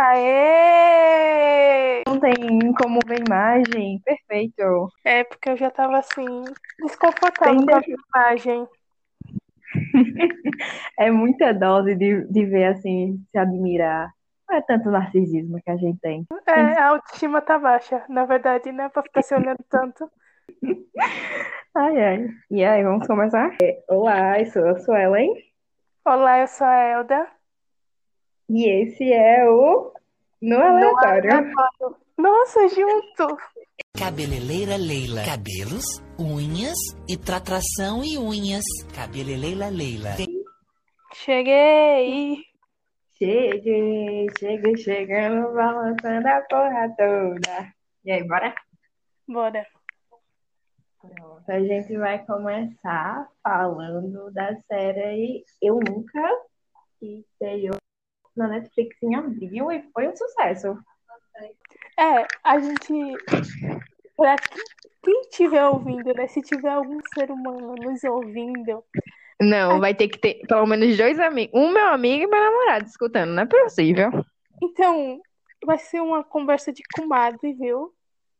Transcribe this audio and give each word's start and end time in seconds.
Aê! 0.00 1.58
Não 2.06 2.20
tem 2.20 2.72
como 2.80 3.00
ver 3.04 3.20
imagem. 3.26 4.00
Perfeito. 4.04 4.88
É, 5.04 5.24
porque 5.24 5.50
eu 5.50 5.56
já 5.56 5.72
tava 5.72 5.98
assim, 5.98 6.44
desconfortável 6.78 7.66
com 7.66 7.74
a 7.74 7.82
imagem. 8.20 8.64
É 10.98 11.10
muita 11.10 11.52
dose 11.52 11.94
de, 11.94 12.24
de 12.24 12.44
ver 12.46 12.64
assim, 12.64 13.22
se 13.30 13.38
admirar. 13.38 14.10
Não 14.48 14.56
é 14.56 14.62
tanto 14.62 14.90
narcisismo 14.90 15.60
que 15.62 15.70
a 15.70 15.76
gente 15.76 16.00
tem. 16.00 16.26
É, 16.46 16.80
a 16.80 16.88
autoestima 16.88 17.40
tá 17.40 17.58
baixa. 17.58 18.04
Na 18.08 18.24
verdade, 18.24 18.72
né? 18.72 18.88
Pra 18.88 19.02
ficar 19.02 19.22
se 19.22 19.34
olhando 19.34 19.64
tanto. 19.68 20.10
Ai, 21.76 22.02
ai. 22.02 22.28
E 22.50 22.64
aí, 22.64 22.82
vamos 22.82 23.06
começar? 23.06 23.54
É, 23.62 23.84
Olá, 23.88 24.40
eu 24.40 24.46
sou 24.46 24.66
a 24.66 24.78
Suelen. 24.80 25.32
Olá, 26.04 26.40
eu 26.40 26.48
sou 26.48 26.66
a 26.66 26.74
Elda. 26.74 27.37
E 28.48 28.66
esse 28.66 29.12
é 29.12 29.44
o 29.46 29.92
No 30.40 30.56
Aleatório. 30.56 31.52
Nossa, 32.16 32.66
junto! 32.68 33.36
Cabeleireira 33.96 34.76
Leila. 34.76 35.22
Cabelos, 35.24 35.84
unhas 36.18 36.78
e 37.06 37.16
tratração 37.16 38.02
e 38.02 38.16
unhas. 38.16 38.64
Cabeleireira 38.94 39.68
Leila. 39.68 40.16
Cheguei! 41.12 42.38
Cheguei, 43.18 44.26
cheguei, 44.38 44.76
chegando, 44.78 45.52
balançando 45.52 46.28
a 46.28 46.40
porra 46.48 46.94
toda. 46.96 47.74
E 48.04 48.12
aí, 48.12 48.26
bora? 48.26 48.54
Bora. 49.26 49.66
Pronto, 51.00 51.50
a 51.50 51.60
gente 51.60 51.98
vai 51.98 52.24
começar 52.24 53.28
falando 53.42 54.32
da 54.32 54.56
série 54.62 55.44
Eu 55.60 55.80
Nunca, 55.86 56.22
que 56.98 57.20
estreou 57.20 57.76
na 58.38 58.48
Netflix 58.48 58.96
em 59.02 59.14
abril 59.14 59.70
e 59.72 59.82
foi 59.92 60.08
um 60.08 60.16
sucesso. 60.16 60.78
É, 61.98 62.26
a 62.44 62.58
gente. 62.58 63.16
Pra 64.16 64.36
quem- 64.36 64.64
quem 65.02 65.20
estiver 65.22 65.64
ouvindo, 65.66 66.12
né? 66.14 66.26
Se 66.26 66.42
tiver 66.42 66.70
algum 66.70 66.98
ser 67.14 67.30
humano 67.30 67.74
nos 67.76 68.02
ouvindo, 68.04 68.84
Não, 69.40 69.78
vai 69.80 69.94
ter 69.94 70.08
que 70.08 70.18
ter 70.18 70.40
pelo 70.46 70.66
menos 70.66 70.96
dois 70.96 71.18
amigos, 71.20 71.54
um 71.60 71.70
meu 71.72 71.86
amigo 71.88 72.24
e 72.24 72.26
meu 72.26 72.40
namorado 72.40 72.86
escutando, 72.86 73.30
não 73.30 73.42
é 73.42 73.46
possível. 73.46 74.10
então 74.62 75.20
vai 75.64 75.78
ser 75.78 76.00
uma 76.00 76.22
conversa 76.24 76.72
de 76.72 76.82
comadre, 76.94 77.52
viu? 77.52 77.92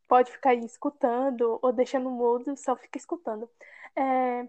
Pode 0.09 0.31
ficar 0.33 0.51
aí 0.51 0.65
escutando 0.65 1.59
ou 1.63 1.73
deixando 1.73 2.11
mudo, 2.11 2.57
só 2.57 2.75
fica 2.77 2.99
escutando. 2.99 3.49
É, 3.95 4.47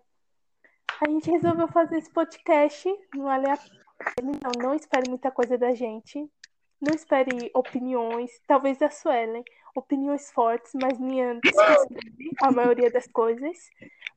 a 1.01 1.09
gente 1.09 1.29
resolveu 1.29 1.67
fazer 1.67 1.97
esse 1.97 2.09
podcast 2.11 2.89
no 3.15 3.27
aleatório. 3.27 3.88
Então, 4.21 4.51
não 4.57 4.73
espere 4.73 5.09
muita 5.09 5.31
coisa 5.31 5.57
da 5.57 5.73
gente. 5.73 6.29
Não 6.81 6.95
espere 6.95 7.51
opiniões, 7.53 8.31
talvez 8.47 8.77
da 8.77 8.89
Suelen, 8.89 9.43
opiniões 9.75 10.31
fortes, 10.31 10.71
mas 10.81 10.97
minha 10.97 11.37
a 12.41 12.51
maioria 12.51 12.89
das 12.89 13.05
coisas. 13.07 13.57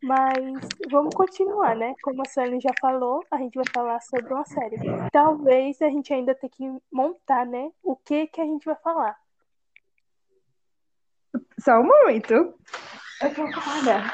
Mas 0.01 0.69
vamos 0.89 1.13
continuar, 1.13 1.75
né? 1.75 1.95
Como 2.03 2.23
a 2.23 2.29
Suelen 2.29 2.61
já 2.61 2.71
falou, 2.81 3.25
a 3.33 3.39
gente 3.39 3.57
vai 3.57 3.65
falar 3.73 4.01
sobre 4.01 4.33
uma 4.33 4.45
série. 4.45 4.77
Talvez 5.11 5.83
a 5.83 5.89
gente 5.89 6.15
ainda 6.15 6.37
tenha 6.37 6.51
que 6.51 6.83
montar, 6.93 7.45
né? 7.45 7.73
O 7.83 7.97
que 7.97 8.29
que 8.29 8.41
a 8.41 8.45
gente 8.45 8.65
vai 8.65 8.77
falar. 8.77 9.19
Só 11.59 11.81
um 11.81 11.87
momento. 11.87 12.35
Eu 12.35 13.35
tô 13.35 13.45
ocupada. 13.45 14.13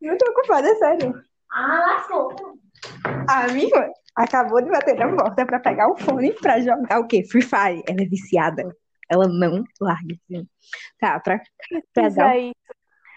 Não 0.00 0.16
tô 0.16 0.30
ocupada, 0.30 0.74
sério. 0.76 1.27
Ah, 1.52 1.78
lascou. 1.86 2.34
A 3.28 3.48
minha 3.52 3.66
irmã 3.66 3.90
acabou 4.14 4.62
de 4.62 4.70
bater 4.70 4.96
na 4.96 5.14
porta 5.14 5.46
pra 5.46 5.60
pegar 5.60 5.90
o 5.90 5.96
fone 5.96 6.32
pra 6.34 6.60
jogar 6.60 7.00
o 7.00 7.06
quê? 7.06 7.24
Free 7.24 7.42
Fire. 7.42 7.82
Ela 7.88 8.02
é 8.02 8.06
viciada. 8.06 8.76
Ela 9.08 9.26
não 9.26 9.64
larga. 9.80 10.14
assim. 10.14 10.46
Tá, 10.98 11.18
pra, 11.20 11.40
pra 11.94 12.08
dar 12.10 12.38
isso. 12.38 12.54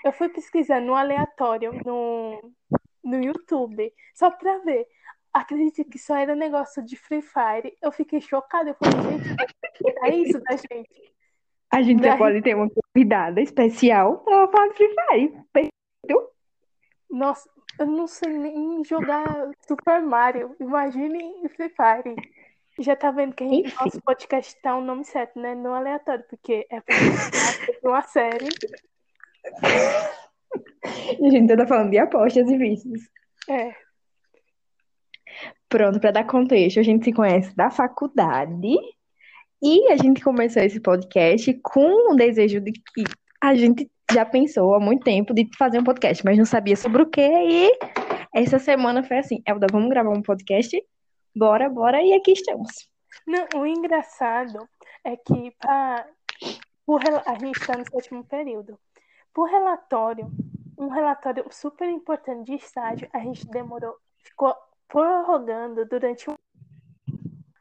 Eu 0.03 0.11
fui 0.11 0.29
pesquisar 0.29 0.81
no 0.81 0.95
aleatório, 0.95 1.73
no, 1.85 2.53
no 3.03 3.23
YouTube, 3.23 3.93
só 4.15 4.31
pra 4.31 4.57
ver. 4.59 4.87
Acredite 5.33 5.83
que 5.85 5.99
só 5.99 6.15
era 6.15 6.35
negócio 6.35 6.83
de 6.83 6.95
Free 6.95 7.21
Fire. 7.21 7.77
Eu 7.81 7.91
fiquei 7.91 8.19
chocada. 8.19 8.71
Eu 8.71 8.75
falei, 8.75 9.19
gente, 9.19 9.35
é 10.03 10.15
isso 10.15 10.39
da 10.41 10.55
gente. 10.55 11.13
A 11.71 11.81
gente 11.81 12.03
já 12.03 12.17
pode 12.17 12.41
ter 12.41 12.55
uma 12.55 12.69
convidada 12.69 13.39
especial 13.39 14.19
pra 14.25 14.47
falar 14.47 14.67
de 14.69 14.75
Free 14.75 14.95
Fire. 15.53 15.69
Nossa, 17.09 17.49
eu 17.81 17.87
não 17.87 18.07
sei 18.07 18.29
nem 18.29 18.83
jogar 18.83 19.51
Super 19.67 20.01
Mario. 20.01 20.55
Imagine 20.59 21.49
Free 21.49 21.69
Fire. 21.69 22.15
Já 22.79 22.95
tá 22.95 23.11
vendo 23.11 23.33
que 23.33 23.43
a 23.43 23.47
gente, 23.47 23.67
Enfim. 23.67 23.75
nosso 23.83 24.01
podcast 24.01 24.61
tá 24.61 24.77
o 24.77 24.81
nome 24.81 25.03
certo, 25.03 25.39
né? 25.39 25.53
No 25.55 25.73
aleatório, 25.73 26.23
porque 26.29 26.65
é 26.71 26.81
uma 27.83 28.01
série. 28.01 28.47
E 31.19 31.27
a 31.27 31.29
gente 31.29 31.55
tá 31.55 31.67
falando 31.67 31.91
de 31.91 31.97
apostas 31.97 32.49
e 32.49 32.57
vícios. 32.57 33.01
É, 33.49 33.73
Pronto, 35.71 36.01
pra 36.01 36.11
dar 36.11 36.25
contexto, 36.25 36.81
a 36.81 36.83
gente 36.83 37.05
se 37.05 37.13
conhece 37.13 37.55
da 37.55 37.71
faculdade 37.71 38.75
e 39.63 39.91
a 39.91 39.95
gente 39.95 40.21
começou 40.21 40.61
esse 40.61 40.81
podcast 40.81 41.53
com 41.63 42.11
o 42.11 42.15
desejo 42.15 42.59
de 42.59 42.73
que 42.73 43.03
a 43.41 43.55
gente 43.55 43.89
já 44.13 44.25
pensou 44.25 44.75
há 44.75 44.79
muito 44.79 45.03
tempo 45.03 45.33
de 45.33 45.49
fazer 45.57 45.79
um 45.79 45.83
podcast, 45.83 46.23
mas 46.25 46.37
não 46.37 46.45
sabia 46.45 46.75
sobre 46.75 47.01
o 47.01 47.09
quê. 47.09 47.21
E 47.21 47.79
essa 48.33 48.59
semana 48.59 49.03
foi 49.03 49.19
assim: 49.19 49.41
Elda, 49.45 49.67
vamos 49.71 49.89
gravar 49.89 50.09
um 50.09 50.21
podcast? 50.21 50.81
Bora, 51.35 51.69
bora, 51.69 52.01
e 52.01 52.13
aqui 52.13 52.33
estamos. 52.33 52.89
Não, 53.25 53.47
o 53.55 53.65
engraçado 53.65 54.67
é 55.03 55.15
que 55.15 55.51
pra, 55.59 56.05
por 56.85 57.01
a 57.25 57.33
gente 57.39 57.59
está 57.59 57.77
no 57.77 57.89
sétimo 57.89 58.23
período. 58.25 58.77
Por 59.33 59.49
relatório, 59.49 60.29
um 60.77 60.89
relatório 60.89 61.45
super 61.49 61.89
importante 61.89 62.45
de 62.45 62.55
estágio, 62.55 63.07
a 63.13 63.19
gente 63.19 63.47
demorou, 63.47 63.95
ficou 64.17 64.53
prorrogando 64.87 65.85
durante 65.85 66.29
um. 66.29 66.35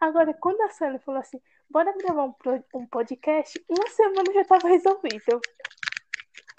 Agora, 0.01 0.35
quando 0.35 0.63
a 0.63 0.71
Sally 0.71 0.99
falou 0.99 1.21
assim, 1.21 1.39
bora 1.69 1.95
gravar 1.97 2.25
um, 2.25 2.35
um 2.75 2.87
podcast, 2.87 3.63
uma 3.69 3.87
semana 3.89 4.33
já 4.33 4.41
estava 4.41 4.67
resolvido. 4.67 5.41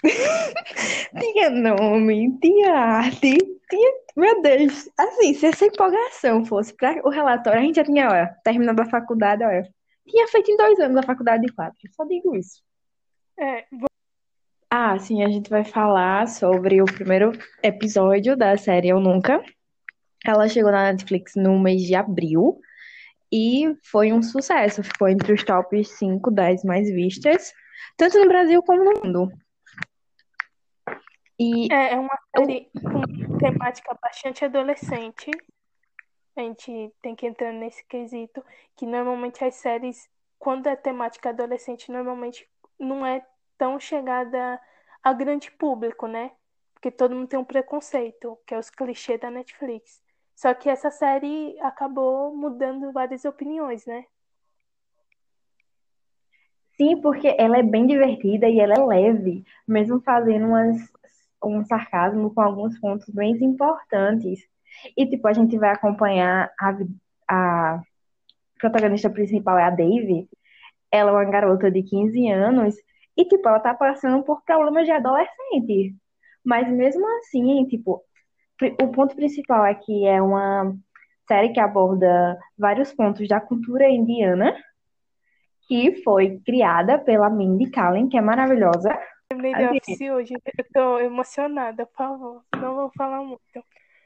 Tinha 1.18 1.50
nome, 1.50 2.38
tinha 2.40 2.74
arte, 2.74 3.36
tinha. 3.70 3.92
Meu 4.16 4.42
Deus, 4.42 4.88
assim, 4.98 5.34
se 5.34 5.46
essa 5.46 5.64
empolgação 5.64 6.44
fosse 6.44 6.74
para 6.74 7.00
o 7.06 7.10
relatório, 7.10 7.60
a 7.60 7.62
gente 7.62 7.76
já 7.76 7.84
tinha, 7.84 8.10
olha, 8.10 8.36
terminado 8.44 8.82
a 8.82 8.86
faculdade, 8.86 9.44
olha. 9.44 9.62
Tinha 10.06 10.26
feito 10.28 10.50
em 10.50 10.56
dois 10.56 10.78
anos 10.80 10.96
a 10.96 11.02
faculdade 11.02 11.46
de 11.46 11.52
quatro, 11.52 11.78
só 11.92 12.04
digo 12.04 12.34
isso. 12.36 12.62
É, 13.38 13.64
Ah, 14.70 14.98
sim, 14.98 15.22
a 15.22 15.28
gente 15.28 15.48
vai 15.48 15.64
falar 15.64 16.26
sobre 16.28 16.82
o 16.82 16.84
primeiro 16.84 17.32
episódio 17.62 18.36
da 18.36 18.56
série 18.56 18.88
Eu 18.88 19.00
Nunca. 19.00 19.42
Ela 20.24 20.48
chegou 20.48 20.70
na 20.70 20.92
Netflix 20.92 21.34
no 21.36 21.58
mês 21.58 21.82
de 21.82 21.94
abril 21.94 22.60
e 23.32 23.74
foi 23.82 24.12
um 24.12 24.22
sucesso. 24.22 24.82
Ficou 24.82 25.08
entre 25.08 25.32
os 25.32 25.42
tops 25.44 25.88
5, 25.98 26.30
10 26.30 26.64
mais 26.64 26.90
vistas, 26.90 27.52
tanto 27.96 28.18
no 28.18 28.28
Brasil 28.28 28.62
como 28.62 28.84
no 28.84 29.00
mundo. 29.02 29.32
E 31.42 31.66
É, 31.72 31.94
é 31.94 31.98
uma 31.98 32.16
série 32.36 32.70
com 32.84 33.38
temática 33.38 33.98
bastante 34.00 34.44
adolescente. 34.44 35.28
A 36.36 36.40
gente 36.40 36.94
tem 37.02 37.16
que 37.16 37.26
entrar 37.26 37.52
nesse 37.52 37.84
quesito, 37.84 38.44
que 38.76 38.86
normalmente 38.86 39.44
as 39.44 39.56
séries, 39.56 40.08
quando 40.38 40.68
é 40.68 40.76
temática 40.76 41.30
adolescente, 41.30 41.90
normalmente 41.90 42.48
não 42.78 43.04
é 43.04 43.26
tão 43.58 43.80
chegada 43.80 44.60
a 45.02 45.12
grande 45.12 45.50
público, 45.50 46.06
né? 46.06 46.30
Porque 46.74 46.92
todo 46.92 47.14
mundo 47.16 47.26
tem 47.26 47.38
um 47.40 47.44
preconceito, 47.44 48.38
que 48.46 48.54
é 48.54 48.58
os 48.58 48.70
clichês 48.70 49.20
da 49.20 49.28
Netflix. 49.28 50.00
Só 50.36 50.54
que 50.54 50.68
essa 50.68 50.92
série 50.92 51.58
acabou 51.60 52.32
mudando 52.36 52.92
várias 52.92 53.24
opiniões, 53.24 53.84
né? 53.84 54.06
sim, 56.76 57.00
porque 57.00 57.34
ela 57.38 57.58
é 57.58 57.62
bem 57.62 57.86
divertida 57.86 58.48
e 58.48 58.58
ela 58.58 58.74
é 58.74 58.84
leve, 58.84 59.44
mesmo 59.66 60.00
fazendo 60.00 60.46
umas, 60.46 60.76
um 61.44 61.64
sarcasmo 61.64 62.32
com 62.34 62.40
alguns 62.40 62.78
pontos 62.78 63.08
bem 63.10 63.32
importantes. 63.42 64.40
E, 64.96 65.06
tipo, 65.06 65.26
a 65.28 65.32
gente 65.32 65.58
vai 65.58 65.70
acompanhar 65.70 66.50
a, 66.60 66.76
a 67.28 67.82
protagonista 68.58 69.10
principal 69.10 69.58
é 69.58 69.64
a 69.64 69.70
Dave. 69.70 70.28
Ela 70.90 71.10
é 71.10 71.14
uma 71.14 71.24
garota 71.24 71.70
de 71.70 71.82
15 71.82 72.28
anos 72.30 72.74
e, 73.16 73.24
tipo, 73.24 73.48
ela 73.48 73.60
tá 73.60 73.74
passando 73.74 74.22
por 74.22 74.42
problemas 74.44 74.86
de 74.86 74.92
adolescente. 74.92 75.94
Mas 76.44 76.68
mesmo 76.68 77.06
assim, 77.18 77.64
tipo, 77.66 78.02
o 78.80 78.88
ponto 78.88 79.14
principal 79.14 79.64
é 79.64 79.74
que 79.74 80.06
é 80.06 80.20
uma 80.20 80.74
série 81.28 81.52
que 81.52 81.60
aborda 81.60 82.38
vários 82.58 82.92
pontos 82.92 83.26
da 83.28 83.40
cultura 83.40 83.88
indiana, 83.88 84.54
que 85.68 86.02
foi 86.02 86.40
criada 86.44 86.98
pela 86.98 87.30
Mindy 87.30 87.70
Kaling, 87.70 88.08
que 88.08 88.16
é 88.16 88.20
maravilhosa. 88.20 88.96
Terminei 89.32 89.54
The 89.54 89.64
Assim. 89.64 89.76
Office 89.78 90.10
hoje, 90.10 90.34
eu 90.58 90.64
tô 90.74 90.98
emocionada, 90.98 91.86
por 91.86 91.96
favor, 91.96 92.42
não 92.54 92.74
vou 92.74 92.92
falar 92.94 93.22
muito. 93.22 93.40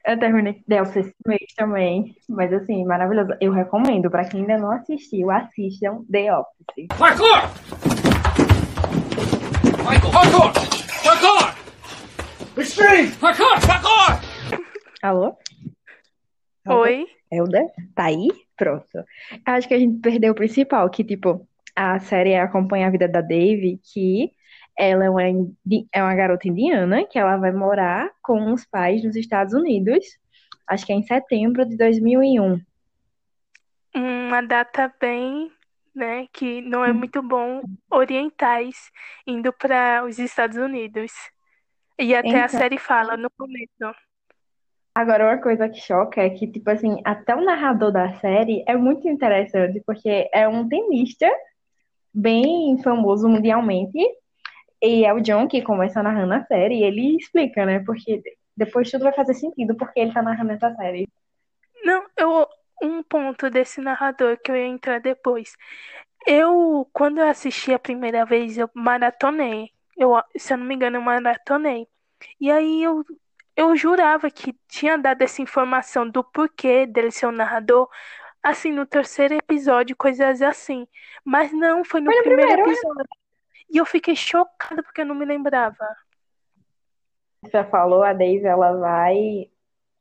Eu 0.06 0.16
terminei 0.16 0.62
The 0.68 0.82
Office 0.82 1.06
esse 1.06 1.14
mês 1.26 1.52
também. 1.56 2.14
Mas 2.28 2.52
assim, 2.52 2.84
maravilhoso. 2.84 3.32
Eu 3.40 3.50
recomendo. 3.50 4.08
Pra 4.08 4.24
quem 4.24 4.42
ainda 4.42 4.56
não 4.56 4.70
assistiu, 4.70 5.32
assistam 5.32 6.04
The 6.08 6.32
Office. 6.32 6.86
Parkour! 6.96 7.42
Michael! 9.78 10.12
Parkour! 10.12 10.52
Parkour! 11.02 12.62
Extreme! 12.62 13.10
Parkour! 13.16 13.66
Parkour! 13.66 14.60
Alô? 15.02 15.36
Oi? 16.68 17.04
Elda? 17.32 17.66
Tá 17.96 18.04
aí? 18.04 18.28
Pronto. 18.56 19.04
Acho 19.44 19.66
que 19.66 19.74
a 19.74 19.78
gente 19.78 19.98
perdeu 20.00 20.30
o 20.30 20.36
principal, 20.36 20.88
que, 20.88 21.02
tipo, 21.02 21.44
a 21.74 21.98
série 21.98 22.36
acompanha 22.36 22.86
a 22.86 22.90
vida 22.90 23.08
da 23.08 23.20
Dave, 23.20 23.80
que 23.92 24.30
ela 24.78 25.04
é 25.04 25.10
uma, 25.10 25.22
é 25.22 26.02
uma 26.02 26.14
garota 26.14 26.48
indiana, 26.48 27.04
que 27.04 27.18
ela 27.18 27.36
vai 27.36 27.52
morar 27.52 28.10
com 28.22 28.52
os 28.52 28.64
pais 28.66 29.02
nos 29.04 29.16
Estados 29.16 29.54
Unidos, 29.54 30.04
acho 30.66 30.84
que 30.84 30.92
é 30.92 30.96
em 30.96 31.02
setembro 31.02 31.64
de 31.64 31.76
2001. 31.76 32.60
Uma 33.94 34.42
data 34.42 34.92
bem, 35.00 35.50
né, 35.94 36.26
que 36.32 36.60
não 36.60 36.84
é 36.84 36.92
muito 36.92 37.22
bom 37.22 37.62
orientais 37.90 38.90
indo 39.26 39.52
para 39.52 40.04
os 40.04 40.18
Estados 40.18 40.58
Unidos. 40.58 41.12
E 41.98 42.14
até 42.14 42.42
a 42.42 42.44
Então. 42.44 42.60
série 42.60 42.78
fala 42.78 43.16
no 43.16 43.30
começo. 43.30 43.96
Agora, 44.94 45.24
uma 45.26 45.38
coisa 45.38 45.68
que 45.68 45.80
choca 45.80 46.22
é 46.22 46.30
que, 46.30 46.46
tipo 46.46 46.68
assim, 46.70 47.00
até 47.04 47.34
o 47.34 47.44
narrador 47.44 47.92
da 47.92 48.14
série 48.14 48.62
é 48.66 48.76
muito 48.76 49.08
interessante, 49.08 49.82
porque 49.86 50.28
é 50.32 50.46
um 50.48 50.66
tenista 50.68 51.30
bem 52.12 52.78
famoso 52.82 53.28
mundialmente, 53.28 53.98
e 54.82 55.04
é 55.04 55.12
o 55.12 55.20
John 55.20 55.48
que 55.48 55.62
começa 55.62 56.02
narrando 56.02 56.34
a 56.34 56.44
série, 56.44 56.80
e 56.80 56.84
ele 56.84 57.16
explica, 57.16 57.64
né? 57.64 57.82
Porque 57.84 58.22
depois 58.56 58.90
tudo 58.90 59.04
vai 59.04 59.12
fazer 59.12 59.34
sentido 59.34 59.76
porque 59.76 60.00
ele 60.00 60.12
tá 60.12 60.22
narrando 60.22 60.52
essa 60.52 60.74
série. 60.74 61.08
Não, 61.84 62.04
eu 62.16 62.48
um 62.82 63.02
ponto 63.02 63.48
desse 63.50 63.80
narrador 63.80 64.38
que 64.38 64.50
eu 64.50 64.56
ia 64.56 64.66
entrar 64.66 65.00
depois. 65.00 65.56
Eu, 66.26 66.88
quando 66.92 67.18
eu 67.18 67.28
assisti 67.28 67.72
a 67.72 67.78
primeira 67.78 68.24
vez, 68.24 68.58
eu 68.58 68.68
maratonei. 68.74 69.70
Eu, 69.96 70.20
se 70.36 70.52
eu 70.52 70.58
não 70.58 70.66
me 70.66 70.74
engano, 70.74 70.96
eu 70.96 71.02
maratonei. 71.02 71.86
E 72.40 72.50
aí 72.50 72.82
eu, 72.82 73.04
eu 73.56 73.76
jurava 73.76 74.30
que 74.30 74.54
tinha 74.68 74.98
dado 74.98 75.22
essa 75.22 75.40
informação 75.40 76.08
do 76.08 76.22
porquê 76.24 76.86
dele 76.86 77.10
ser 77.10 77.26
um 77.26 77.32
narrador, 77.32 77.88
assim, 78.42 78.72
no 78.72 78.84
terceiro 78.86 79.34
episódio, 79.34 79.96
coisas 79.96 80.42
assim. 80.42 80.86
Mas 81.24 81.52
não, 81.52 81.84
foi 81.84 82.00
no 82.00 82.10
Foi 82.10 82.16
no 82.16 82.24
primeiro 82.24 82.50
primeiro, 82.50 82.66
né? 82.66 82.72
episódio. 82.72 83.25
E 83.70 83.78
eu 83.78 83.86
fiquei 83.86 84.14
chocada 84.16 84.82
porque 84.82 85.00
eu 85.00 85.06
não 85.06 85.14
me 85.14 85.24
lembrava. 85.24 85.76
Você 87.42 87.50
já 87.52 87.64
falou, 87.64 88.02
a 88.02 88.12
Daisy, 88.12 88.46
ela 88.46 88.72
vai. 88.76 89.50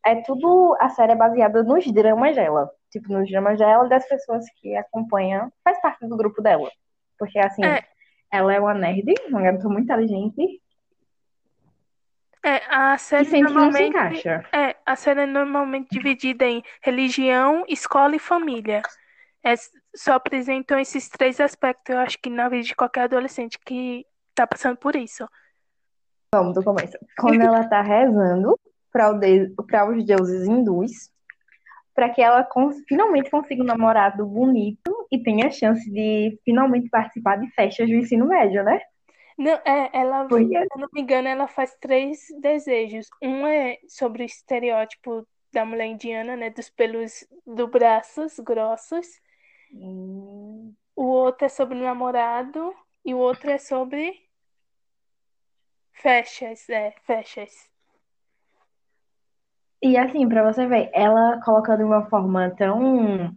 É 0.06 0.22
tudo. 0.22 0.76
A 0.80 0.90
série 0.90 1.14
é 1.14 1.16
baseada 1.16 1.64
nos 1.64 1.86
dramas 1.92 2.36
dela. 2.36 2.72
Tipo, 2.92 3.12
nos 3.12 3.30
dramas 3.30 3.58
dela 3.60 3.86
e 3.86 3.90
das 3.90 4.08
pessoas 4.08 4.46
que 4.58 4.76
acompanham. 4.76 5.52
Faz 5.64 5.82
parte 5.82 6.08
do 6.08 6.16
grupo 6.16 6.42
dela. 6.42 6.70
Porque, 7.18 7.40
assim, 7.40 7.64
É. 7.66 7.84
ela 8.32 8.54
é 8.54 8.60
uma 8.60 8.74
nerd, 8.74 9.14
uma 9.28 9.42
garota 9.42 9.68
muito 9.68 9.84
inteligente. 9.86 10.62
É, 12.44 12.62
a 12.70 12.94
E 12.96 13.00
série 13.00 13.24
não 13.24 13.32
se 13.32 13.42
normalmente. 13.42 13.90
encaixa. 13.90 14.46
É, 14.54 14.76
a 14.86 14.96
série 14.96 15.22
é 15.22 15.26
normalmente 15.26 15.90
dividida 15.90 16.46
em 16.46 16.64
religião, 16.82 17.66
escola 17.68 18.16
e 18.16 18.20
família. 18.20 18.84
É, 19.44 19.54
só 19.96 20.14
apresentam 20.14 20.78
esses 20.80 21.10
três 21.10 21.40
aspectos, 21.40 21.94
eu 21.94 22.00
acho 22.00 22.18
que 22.22 22.30
na 22.30 22.50
vida 22.50 22.64
de 22.64 22.76
qualquer 22.76 23.04
adolescente 23.04 23.58
que 23.66 24.06
tá 24.34 24.46
passando 24.46 24.78
por 24.78 24.96
isso. 24.96 25.28
Vamos 26.34 26.54
do 26.54 26.64
começo. 26.64 26.98
Quando 27.18 27.42
ela 27.42 27.68
tá 27.68 27.82
rezando 27.82 28.60
para 28.92 29.90
os 29.90 30.06
deuses 30.06 30.48
hindus, 30.48 31.10
para 31.94 32.10
que 32.10 32.22
ela 32.22 32.44
cons- 32.44 32.84
finalmente 32.88 33.30
consiga 33.32 33.64
um 33.64 33.66
namorado 33.66 34.26
bonito 34.26 35.08
e 35.12 35.22
tenha 35.22 35.48
a 35.48 35.52
chance 35.52 35.90
de 35.90 36.38
finalmente 36.44 36.90
participar 36.90 37.38
de 37.38 37.50
festas 37.52 37.88
do 37.88 37.96
ensino 37.96 38.26
médio, 38.28 38.64
né? 38.64 38.82
Não, 39.38 39.54
é, 39.66 39.90
ela, 39.94 40.26
Porque 40.28 40.60
se 40.60 40.80
não 40.80 40.88
me 40.94 41.02
engano, 41.02 41.28
ela 41.28 41.48
faz 41.48 41.76
três 41.80 42.20
desejos. 42.42 43.08
Um 43.22 43.46
é 43.48 43.78
sobre 43.88 44.24
o 44.24 44.26
estereótipo 44.26 45.28
da 45.54 45.66
mulher 45.66 45.86
indiana, 45.88 46.36
né, 46.36 46.50
dos 46.50 46.70
pelos 46.70 47.26
do 47.46 47.68
braços 47.68 48.40
grossos. 48.40 49.08
Hum, 49.76 50.74
O 50.96 51.04
outro 51.04 51.46
é 51.46 51.50
sobre 51.50 51.76
namorado 51.78 52.74
e 53.04 53.14
o 53.14 53.18
outro 53.18 53.50
é 53.50 53.58
sobre 53.58 54.14
festas, 55.92 56.70
é, 56.70 56.92
festas. 57.06 57.70
E 59.82 59.98
assim, 59.98 60.28
pra 60.28 60.44
você 60.52 60.66
ver, 60.66 60.90
ela 60.94 61.40
colocando 61.44 61.80
de 61.80 61.84
uma 61.84 62.10
forma 62.10 62.50
tão 62.56 63.36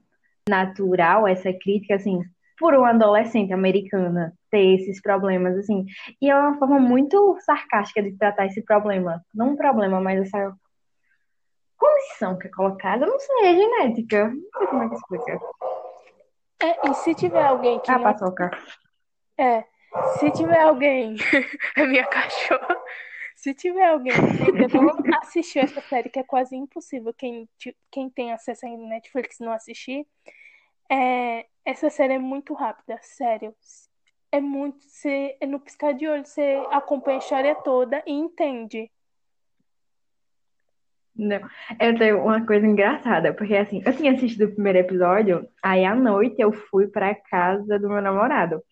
natural 0.49 1.27
essa 1.27 1.53
crítica, 1.53 1.97
assim, 1.97 2.23
por 2.59 2.75
uma 2.75 2.91
adolescente 2.91 3.53
americana 3.53 4.33
ter 4.51 4.77
esses 4.77 5.03
problemas, 5.03 5.59
assim. 5.59 5.85
E 6.23 6.31
é 6.31 6.37
uma 6.37 6.57
forma 6.59 6.79
muito 6.79 7.37
sarcástica 7.41 8.03
de 8.03 8.17
tratar 8.17 8.47
esse 8.47 8.63
problema. 8.63 9.23
Não 9.35 9.51
um 9.51 9.57
problema, 9.57 10.01
mas 10.01 10.21
essa 10.27 10.57
condição 11.77 12.39
que 12.39 12.47
é 12.47 12.51
colocada, 12.51 13.05
não 13.07 13.19
sei, 13.19 13.47
é 13.47 13.55
genética. 13.55 14.29
Não 14.29 14.59
sei 14.59 14.67
como 14.69 14.83
é 14.85 14.89
que 14.89 14.95
explica. 14.95 15.41
É, 16.63 16.89
e 16.89 16.95
se 16.95 17.15
tiver 17.15 17.45
alguém 17.45 17.79
que 17.81 17.91
Ah, 17.91 17.99
não 17.99 18.03
paçoca. 18.03 18.51
É, 19.39 19.65
se 20.19 20.31
tiver 20.33 20.61
alguém, 20.61 21.17
é 21.77 21.87
minha 21.87 22.07
cachorra, 22.07 22.77
se 23.37 23.55
tiver 23.55 23.89
alguém 23.89 24.13
que 24.13 24.51
ainda 24.51 24.69
não 24.83 25.19
assistiu 25.23 25.63
essa 25.63 25.81
série, 25.83 26.09
que 26.09 26.19
é 26.19 26.25
quase 26.25 26.57
impossível 26.57 27.15
quem, 27.15 27.49
quem 27.91 28.11
tem 28.11 28.33
acesso 28.33 28.67
à 28.67 28.69
Netflix 28.69 29.39
não 29.39 29.53
assistir, 29.53 30.07
é, 30.91 31.47
essa 31.65 31.89
série 31.91 32.15
é 32.15 32.19
muito 32.19 32.55
rápida, 32.55 32.99
sério. 33.03 33.55
É 34.33 34.41
muito, 34.41 34.83
você, 34.83 35.37
é 35.41 35.47
no 35.47 35.61
piscar 35.61 35.95
de 35.95 36.07
olho, 36.07 36.25
você 36.25 36.63
acompanha 36.71 37.19
a 37.19 37.21
história 37.21 37.55
toda 37.55 38.03
e 38.07 38.13
entende. 38.13 38.91
Não, 41.19 41.41
eu 41.81 41.99
tenho 41.99 42.23
uma 42.23 42.47
coisa 42.47 42.65
engraçada, 42.65 43.35
porque 43.35 43.57
assim, 43.57 43.83
eu 43.85 43.93
tinha 43.93 44.13
assistido 44.13 44.45
o 44.45 44.55
primeiro 44.55 44.79
episódio, 44.79 45.49
aí 45.61 45.85
à 45.85 45.93
noite 45.93 46.37
eu 46.39 46.53
fui 46.53 46.87
pra 46.87 47.13
casa 47.13 47.77
do 47.77 47.89
meu 47.89 48.01
namorado. 48.01 48.63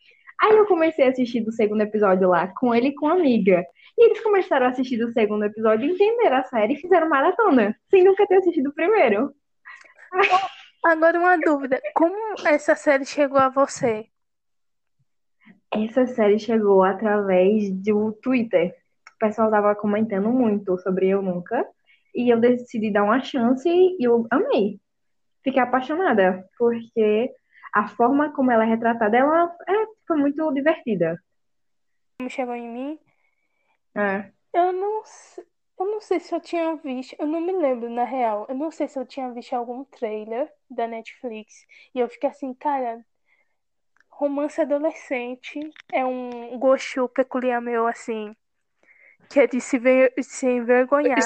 Aí 0.41 0.57
eu 0.57 0.67
comecei 0.67 1.07
a 1.07 1.11
assistir 1.11 1.41
do 1.41 1.51
segundo 1.51 1.81
episódio 1.81 2.29
lá 2.29 2.47
com 2.47 2.73
ele 2.73 2.89
e 2.89 2.95
com 2.95 3.09
a 3.09 3.15
amiga. 3.15 3.65
E 3.99 4.07
eles 4.07 4.21
começaram 4.21 4.67
a 4.67 4.69
assistir 4.69 4.99
do 4.99 5.11
segundo 5.13 5.45
episódio, 5.45 5.91
entenderam 5.91 6.37
a 6.37 6.45
série 6.45 6.75
e 6.75 6.81
fizeram 6.81 7.09
maratona, 7.09 7.75
sem 7.91 8.05
nunca 8.05 8.27
ter 8.27 8.37
assistido 8.37 8.69
o 8.69 8.75
primeiro. 8.75 9.33
Agora 10.85 11.19
uma 11.19 11.37
dúvida, 11.37 11.81
como 11.95 12.15
essa 12.47 12.77
série 12.77 13.05
chegou 13.05 13.39
a 13.39 13.49
você? 13.49 14.07
Essa 15.75 16.07
série 16.07 16.39
chegou 16.39 16.85
através 16.85 17.73
do 17.73 18.13
Twitter. 18.23 18.73
O 19.17 19.19
pessoal 19.19 19.51
tava 19.51 19.75
comentando 19.75 20.31
muito 20.31 20.79
sobre 20.79 21.09
Eu 21.09 21.23
Nunca. 21.23 21.67
E 22.17 22.33
eu 22.33 22.41
decidi 22.41 22.91
dar 22.91 23.05
uma 23.05 23.21
chance 23.21 23.69
e 23.69 24.03
eu 24.03 24.27
amei. 24.31 24.81
Fiquei 25.45 25.63
apaixonada, 25.63 26.49
porque 26.59 27.31
a 27.75 27.87
forma 27.87 28.33
como 28.33 28.51
ela 28.51 28.65
é 28.65 28.67
retratada, 28.67 29.19
ela 29.19 29.55
é, 29.69 29.87
foi 30.09 30.17
muito 30.17 30.51
divertida. 30.53 31.23
Como 32.19 32.31
chegou 32.31 32.55
em 32.55 32.69
mim? 32.69 32.99
É. 33.95 34.33
Eu 34.55 34.73
não, 34.73 35.03
eu 35.79 35.87
não 35.87 36.01
sei 36.01 36.19
se 36.19 36.35
eu 36.35 36.41
tinha 36.41 36.75
visto, 36.77 37.15
eu 37.19 37.27
não 37.27 37.43
me 37.43 37.53
lembro 37.53 37.91
na 37.91 38.05
real. 38.05 38.47
Eu 38.49 38.55
não 38.55 38.71
sei 38.71 38.89
se 38.89 38.99
eu 38.99 39.05
tinha 39.05 39.31
visto 39.31 39.53
algum 39.53 39.85
trailer 39.85 40.51
da 40.71 40.89
Netflix 40.89 41.67
e 41.95 42.01
eu 42.01 42.09
fiquei 42.09 42.31
assim, 42.31 42.55
cara, 42.55 43.05
romance 44.09 44.59
adolescente 44.59 45.61
é 45.93 46.05
um 46.05 46.59
gosto 46.59 47.07
peculiar 47.11 47.61
meu 47.61 47.87
assim, 47.87 48.35
que 49.29 49.41
é 49.41 49.47
de 49.47 49.61
se 49.61 49.79
ver, 49.79 50.13
se 50.23 50.47
envergonhar. 50.47 51.19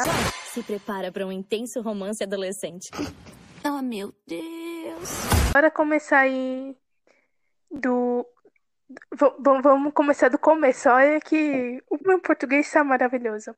Se 0.44 0.62
prepara 0.62 1.12
para 1.12 1.26
um 1.26 1.32
intenso 1.32 1.80
romance 1.80 2.22
adolescente. 2.22 2.90
Oh, 3.64 3.82
meu 3.82 4.12
Deus. 4.26 5.10
Para 5.52 5.70
começar 5.70 6.20
aí 6.20 6.76
do 7.70 8.26
v- 9.12 9.36
vamos 9.62 9.92
começar 9.92 10.28
do 10.28 10.38
começo. 10.38 10.88
Olha 10.88 11.20
que 11.20 11.82
o 11.88 11.98
meu 12.04 12.18
português 12.20 12.66
está 12.66 12.82
maravilhoso. 12.82 13.54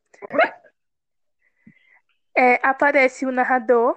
É, 2.37 2.59
aparece 2.67 3.27
o 3.27 3.33
narrador 3.33 3.97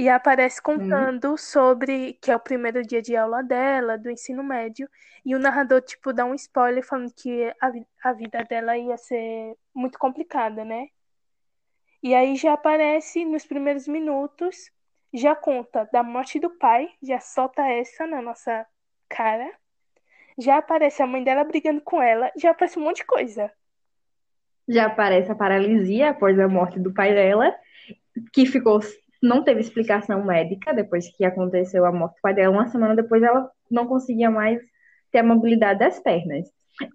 e 0.00 0.08
aparece 0.08 0.62
contando 0.62 1.36
sobre 1.36 2.14
que 2.14 2.30
é 2.30 2.36
o 2.36 2.40
primeiro 2.40 2.82
dia 2.82 3.02
de 3.02 3.14
aula 3.14 3.42
dela, 3.42 3.98
do 3.98 4.10
ensino 4.10 4.42
médio, 4.42 4.88
e 5.26 5.34
o 5.34 5.38
narrador, 5.38 5.82
tipo, 5.82 6.10
dá 6.10 6.24
um 6.24 6.32
spoiler 6.32 6.82
falando 6.82 7.12
que 7.12 7.44
a, 7.60 7.70
a 8.08 8.12
vida 8.14 8.42
dela 8.44 8.78
ia 8.78 8.96
ser 8.96 9.54
muito 9.74 9.98
complicada, 9.98 10.64
né? 10.64 10.88
E 12.02 12.14
aí 12.14 12.34
já 12.34 12.54
aparece 12.54 13.26
nos 13.26 13.44
primeiros 13.44 13.86
minutos, 13.86 14.72
já 15.12 15.36
conta 15.36 15.86
da 15.92 16.02
morte 16.02 16.40
do 16.40 16.48
pai, 16.48 16.88
já 17.02 17.20
solta 17.20 17.62
essa 17.66 18.06
na 18.06 18.22
nossa 18.22 18.66
cara. 19.06 19.52
Já 20.38 20.56
aparece 20.56 21.02
a 21.02 21.06
mãe 21.06 21.22
dela 21.22 21.44
brigando 21.44 21.82
com 21.82 22.00
ela, 22.00 22.32
já 22.38 22.52
aparece 22.52 22.78
um 22.78 22.84
monte 22.84 22.98
de 22.98 23.04
coisa. 23.04 23.52
Já 24.66 24.86
aparece 24.86 25.30
a 25.30 25.34
paralisia 25.34 26.08
após 26.08 26.40
a 26.40 26.48
morte 26.48 26.80
do 26.80 26.94
pai 26.94 27.12
dela. 27.12 27.54
que 28.32 28.46
ficou, 28.46 28.80
não 29.22 29.44
teve 29.44 29.60
explicação 29.60 30.24
médica 30.24 30.72
depois 30.72 31.08
que 31.14 31.24
aconteceu 31.24 31.84
a 31.84 31.92
morte 31.92 32.16
do 32.16 32.20
pai 32.22 32.34
dela. 32.34 32.54
Uma 32.54 32.68
semana 32.68 32.96
depois 32.96 33.22
ela 33.22 33.50
não 33.70 33.86
conseguia 33.86 34.30
mais 34.30 34.60
ter 35.12 35.18
a 35.18 35.24
mobilidade 35.24 35.78
das 35.78 36.00
pernas. 36.00 36.48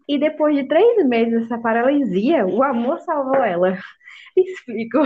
E 0.08 0.17
depois 0.17 0.55
de 0.55 0.67
três 0.67 1.05
meses 1.05 1.41
dessa 1.41 1.58
paralisia, 1.60 2.46
o 2.46 2.63
amor 2.63 3.00
salvou 3.01 3.44
ela. 3.44 3.77
Explico. 4.36 5.00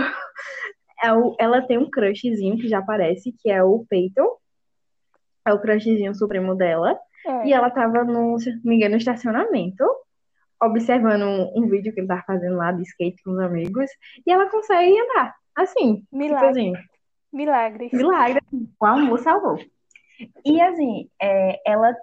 É 1.01 1.07
Ela 1.39 1.61
tem 1.61 1.77
um 1.77 1.89
crushzinho 1.89 2.57
que 2.57 2.67
já 2.67 2.79
aparece, 2.79 3.33
que 3.37 3.49
é 3.49 3.63
o 3.63 3.85
Peyton. 3.89 4.37
É 5.45 5.53
o 5.53 5.59
crushzinho 5.59 6.15
supremo 6.15 6.55
dela. 6.55 6.97
É. 7.25 7.47
E 7.47 7.53
ela 7.53 7.69
tava 7.69 8.03
no, 8.03 8.39
se 8.39 8.51
não 8.51 8.61
me 8.63 8.75
engano, 8.75 8.91
no 8.91 8.97
estacionamento, 8.97 9.83
observando 10.61 11.23
um, 11.23 11.63
um 11.63 11.67
vídeo 11.67 11.93
que 11.93 11.99
ele 11.99 12.07
tava 12.07 12.23
fazendo 12.25 12.55
lá 12.55 12.71
de 12.71 12.83
skate 12.83 13.21
com 13.23 13.31
os 13.31 13.39
amigos. 13.39 13.89
E 14.25 14.31
ela 14.31 14.49
consegue 14.49 14.97
andar. 14.99 15.35
Assim, 15.55 15.95
tipo 15.95 16.07
Milagre. 16.17 16.49
assim, 16.49 16.73
Milagres. 17.31 17.91
milagre, 17.93 18.41
o 18.79 18.85
amor 18.85 19.19
salvou. 19.19 19.59
E 20.43 20.61
assim, 20.61 21.09
é, 21.21 21.61
ela, 21.65 21.95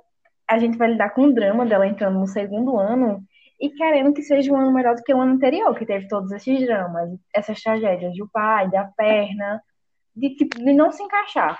a 0.49 0.59
gente 0.59 0.79
vai 0.79 0.89
lidar 0.89 1.11
com 1.11 1.25
o 1.25 1.33
drama 1.33 1.67
dela 1.67 1.87
entrando 1.87 2.19
no 2.19 2.27
segundo 2.27 2.79
ano 2.79 3.23
e 3.61 3.71
querendo 3.71 4.13
que 4.13 4.23
seja 4.23 4.53
um 4.53 4.57
ano 4.57 4.73
melhor 4.73 4.95
do 4.95 5.03
que 5.03 5.13
o 5.13 5.21
ano 5.21 5.35
anterior, 5.35 5.75
que 5.75 5.87
teve 5.87 6.09
todos 6.09 6.31
esses 6.33 6.61
dramas, 6.61 7.11
essas 7.35 7.61
tragédias 7.61 8.15
do 8.17 8.29
pai, 8.29 8.71
da 8.71 8.85
perna, 8.85 9.63
de, 10.15 10.35
tipo, 10.35 10.59
de 10.59 10.73
não 10.73 10.91
se 10.91 11.03
encaixar. 11.03 11.59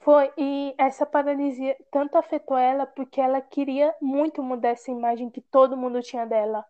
Foi, 0.00 0.30
e 0.36 0.74
essa 0.78 1.04
paralisia 1.04 1.76
tanto 1.90 2.16
afetou 2.16 2.56
ela 2.56 2.86
porque 2.86 3.20
ela 3.20 3.40
queria 3.40 3.94
muito 4.00 4.42
mudar 4.42 4.70
essa 4.70 4.90
imagem 4.90 5.28
que 5.28 5.42
todo 5.42 5.76
mundo 5.76 6.00
tinha 6.00 6.24
dela. 6.26 6.64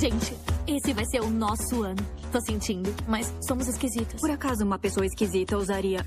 Gente, 0.00 0.34
esse 0.76 0.92
vai 0.92 1.04
ser 1.04 1.20
o 1.20 1.30
nosso 1.30 1.82
ano. 1.82 2.02
Tô 2.32 2.40
sentindo, 2.40 2.90
mas 3.08 3.34
somos 3.40 3.68
esquisitas. 3.68 4.20
Por 4.20 4.30
acaso 4.30 4.64
uma 4.64 4.78
pessoa 4.78 5.04
esquisita 5.04 5.56
usaria 5.56 6.00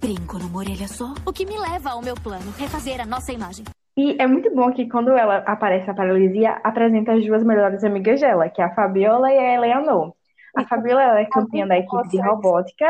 brinco 0.00 0.38
numa 0.38 0.58
orelha 0.58 0.88
só? 0.88 1.12
O 1.26 1.32
que 1.32 1.44
me 1.44 1.58
leva 1.58 1.90
ao 1.90 2.02
meu 2.02 2.14
plano, 2.14 2.52
refazer 2.58 3.00
a 3.00 3.06
nossa 3.06 3.32
imagem. 3.32 3.64
E 3.96 4.16
é 4.20 4.26
muito 4.26 4.54
bom 4.54 4.72
que 4.72 4.88
quando 4.88 5.10
ela 5.10 5.38
aparece 5.38 5.90
a 5.90 5.94
paralisia, 5.94 6.60
apresenta 6.62 7.12
as 7.12 7.26
duas 7.26 7.42
melhores 7.42 7.82
amigas 7.82 8.20
dela, 8.20 8.48
que 8.48 8.62
é 8.62 8.64
a 8.64 8.74
Fabiola 8.74 9.30
e 9.32 9.38
a 9.38 9.54
Eleanor. 9.54 10.12
A 10.56 10.64
Fabiola 10.64 11.02
ela 11.02 11.20
é 11.20 11.26
campeã 11.26 11.66
da 11.66 11.76
equipe 11.76 12.08
de 12.08 12.20
robótica 12.20 12.86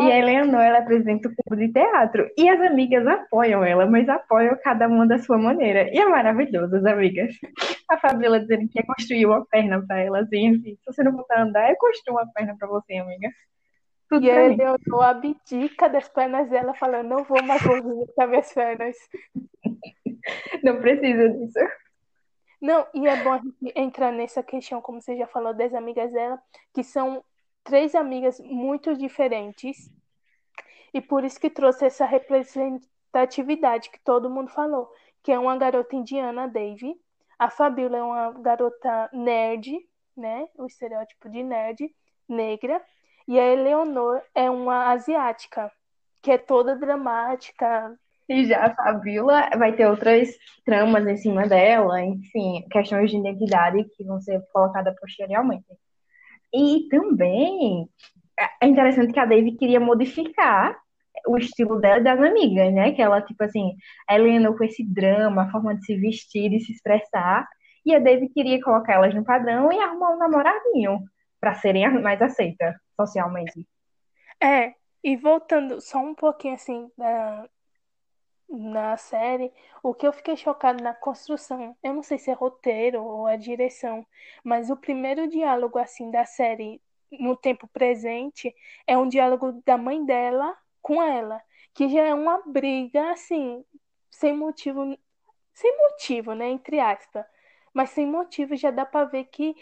e 0.00 0.10
a 0.10 0.18
Eleanor 0.18 0.60
ela 0.60 0.78
apresenta 0.78 1.28
o 1.28 1.34
clube 1.34 1.66
de 1.66 1.72
teatro. 1.72 2.30
E 2.36 2.48
as 2.48 2.60
amigas 2.60 3.06
apoiam 3.06 3.64
ela, 3.64 3.86
mas 3.86 4.08
apoiam 4.08 4.56
cada 4.62 4.88
uma 4.88 5.06
da 5.06 5.18
sua 5.18 5.36
maneira. 5.36 5.88
E 5.92 5.98
é 5.98 6.06
maravilhoso, 6.06 6.76
as 6.76 6.84
amigas. 6.84 7.34
A 7.90 7.98
Fabiola 7.98 8.40
dizendo 8.40 8.68
que 8.68 8.78
ia 8.78 8.86
construir 8.86 9.26
uma 9.26 9.44
perna 9.46 9.84
pra 9.86 9.98
ela, 10.00 10.20
assim, 10.20 10.56
assim, 10.56 10.76
se 10.76 10.86
você 10.86 11.02
não 11.02 11.12
voltar 11.12 11.38
a 11.38 11.42
andar, 11.42 11.70
eu 11.70 11.76
construo 11.76 12.16
uma 12.16 12.26
perna 12.32 12.56
pra 12.58 12.68
você, 12.68 12.96
amiga. 12.96 13.28
Tudo 14.08 14.24
E 14.24 14.30
a 14.30 14.48
mim. 14.48 14.54
Eleonor 14.54 15.04
abdica 15.04 15.88
das 15.88 16.08
pernas 16.08 16.48
dela, 16.48 16.74
falando: 16.74 17.08
Não 17.08 17.24
vou 17.24 17.42
mais 17.42 17.62
movimentar 17.64 18.28
minhas 18.28 18.52
pernas. 18.52 18.96
Não 20.62 20.80
precisa 20.80 21.28
disso. 21.30 21.58
Não, 22.60 22.86
e 22.94 23.08
é 23.08 23.24
bom 23.24 23.32
a 23.32 23.38
gente 23.38 23.72
entrar 23.74 24.12
nessa 24.12 24.42
questão, 24.42 24.80
como 24.80 25.02
você 25.02 25.16
já 25.16 25.26
falou, 25.26 25.52
das 25.52 25.74
amigas 25.74 26.12
dela, 26.12 26.40
que 26.72 26.84
são 26.84 27.24
três 27.64 27.94
amigas 27.94 28.40
muito 28.40 28.94
diferentes, 28.96 29.90
e 30.92 31.00
por 31.00 31.24
isso 31.24 31.40
que 31.40 31.50
trouxe 31.50 31.86
essa 31.86 32.04
representatividade 32.04 33.90
que 33.90 34.00
todo 34.00 34.30
mundo 34.30 34.50
falou, 34.50 34.90
que 35.22 35.32
é 35.32 35.38
uma 35.38 35.56
garota 35.56 35.96
indiana, 35.96 36.48
Dave, 36.48 36.94
a 37.38 37.50
Fabiola 37.50 37.96
é 37.96 38.02
uma 38.02 38.32
garota 38.32 39.08
nerd, 39.12 39.78
né, 40.16 40.46
o 40.56 40.66
estereótipo 40.66 41.28
de 41.28 41.42
nerd, 41.42 41.94
negra, 42.28 42.82
e 43.26 43.38
a 43.38 43.46
Eleonor 43.46 44.20
é 44.34 44.50
uma 44.50 44.90
asiática, 44.90 45.70
que 46.20 46.30
é 46.30 46.38
toda 46.38 46.76
dramática, 46.76 47.96
E 48.28 48.44
já 48.46 48.66
a 48.66 48.74
Fabiola 48.74 49.50
vai 49.58 49.74
ter 49.74 49.86
outras 49.86 50.30
tramas 50.64 51.06
em 51.06 51.16
cima 51.16 51.46
dela, 51.46 52.00
enfim, 52.00 52.66
questões 52.70 53.10
de 53.10 53.18
identidade 53.18 53.84
que 53.96 54.04
vão 54.04 54.20
ser 54.20 54.40
colocadas 54.52 54.94
posteriormente. 54.98 55.66
E 56.54 56.88
também 56.88 57.88
é 58.60 58.66
interessante 58.66 59.12
que 59.12 59.20
a 59.20 59.24
Dave 59.24 59.52
queria 59.52 59.80
modificar 59.80 60.76
o 61.26 61.36
estilo 61.36 61.80
dela 61.80 62.00
e 62.00 62.04
das 62.04 62.20
amigas, 62.20 62.72
né? 62.72 62.92
Que 62.92 63.02
ela, 63.02 63.22
tipo 63.22 63.42
assim, 63.44 63.74
a 64.08 64.14
Helena 64.14 64.52
com 64.56 64.64
esse 64.64 64.84
drama, 64.84 65.42
a 65.42 65.50
forma 65.50 65.74
de 65.74 65.84
se 65.84 65.96
vestir, 65.96 66.50
de 66.50 66.60
se 66.60 66.72
expressar, 66.72 67.46
e 67.84 67.94
a 67.94 67.98
Dave 67.98 68.28
queria 68.28 68.60
colocar 68.62 68.94
elas 68.94 69.14
no 69.14 69.24
padrão 69.24 69.72
e 69.72 69.78
arrumar 69.78 70.14
um 70.14 70.18
namoradinho 70.18 71.00
para 71.40 71.54
serem 71.54 72.00
mais 72.00 72.20
aceitas 72.22 72.74
socialmente. 72.96 73.66
É, 74.40 74.74
e 75.02 75.16
voltando 75.16 75.80
só 75.80 75.98
um 75.98 76.14
pouquinho 76.14 76.54
assim 76.54 76.88
da, 76.96 77.48
na 78.48 78.96
série, 78.96 79.52
o 79.82 79.94
que 79.94 80.06
eu 80.06 80.12
fiquei 80.12 80.36
chocado 80.36 80.82
na 80.82 80.94
construção, 80.94 81.76
eu 81.82 81.94
não 81.94 82.02
sei 82.02 82.18
se 82.18 82.30
é 82.30 82.34
roteiro 82.34 83.02
ou 83.02 83.26
a 83.26 83.36
direção, 83.36 84.06
mas 84.44 84.70
o 84.70 84.76
primeiro 84.76 85.26
diálogo 85.28 85.78
assim 85.78 86.10
da 86.10 86.24
série 86.24 86.80
no 87.10 87.36
tempo 87.36 87.68
presente 87.68 88.54
é 88.86 88.96
um 88.96 89.08
diálogo 89.08 89.62
da 89.64 89.76
mãe 89.76 90.04
dela 90.04 90.56
com 90.80 91.02
ela, 91.02 91.40
que 91.74 91.88
já 91.88 92.02
é 92.02 92.14
uma 92.14 92.42
briga 92.46 93.10
assim, 93.12 93.64
sem 94.10 94.36
motivo, 94.36 94.96
sem 95.54 95.76
motivo, 95.78 96.34
né, 96.34 96.48
entre 96.50 96.80
aspas, 96.80 97.24
mas 97.72 97.90
sem 97.90 98.06
motivo 98.06 98.56
já 98.56 98.70
dá 98.70 98.84
pra 98.84 99.04
ver 99.04 99.24
que 99.26 99.54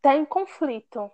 tá 0.00 0.16
em 0.16 0.24
conflito. 0.24 1.10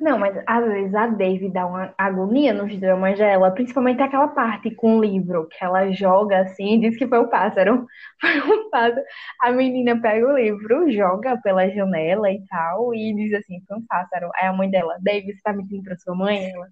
Não, 0.00 0.18
mas 0.18 0.36
às 0.44 0.64
vezes 0.66 0.92
a 0.94 1.06
Dave 1.06 1.48
dá 1.52 1.64
uma 1.64 1.94
agonia 1.96 2.52
nos 2.52 2.76
dramas 2.80 3.16
dela, 3.16 3.52
principalmente 3.52 4.02
aquela 4.02 4.26
parte 4.26 4.74
com 4.74 4.98
o 4.98 5.00
livro, 5.00 5.46
que 5.48 5.64
ela 5.64 5.92
joga 5.92 6.40
assim 6.40 6.74
e 6.74 6.80
diz 6.80 6.96
que 6.98 7.06
foi 7.06 7.18
o 7.18 7.28
pássaro. 7.30 7.86
Foi 8.20 8.40
um 8.40 8.70
pássaro. 8.70 9.04
A 9.40 9.52
menina 9.52 10.00
pega 10.00 10.26
o 10.26 10.36
livro, 10.36 10.90
joga 10.90 11.40
pela 11.42 11.68
janela 11.70 12.28
e 12.30 12.44
tal, 12.46 12.92
e 12.92 13.14
diz 13.14 13.32
assim, 13.34 13.60
foi 13.68 13.76
um 13.78 13.86
pássaro. 13.86 14.30
Aí 14.34 14.46
a 14.46 14.52
mãe 14.52 14.68
dela, 14.68 14.98
Dave, 15.00 15.32
você 15.32 15.40
tá 15.42 15.52
mentindo 15.52 15.84
pra 15.84 15.96
sua 15.96 16.14
mãe? 16.16 16.50
Ela, 16.50 16.68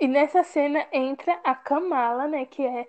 E 0.00 0.08
nessa 0.08 0.42
cena 0.42 0.86
entra 0.92 1.34
a 1.44 1.54
Kamala, 1.54 2.26
né? 2.26 2.46
Que 2.46 2.66
é 2.66 2.86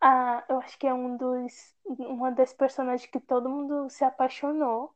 a, 0.00 0.44
eu 0.48 0.58
acho 0.60 0.78
que 0.78 0.86
é 0.86 0.94
um 0.94 1.16
dos, 1.16 1.52
uma 1.84 2.30
das 2.32 2.52
personagens 2.52 3.08
que 3.10 3.20
todo 3.20 3.50
mundo 3.50 3.88
se 3.90 4.04
apaixonou. 4.04 4.94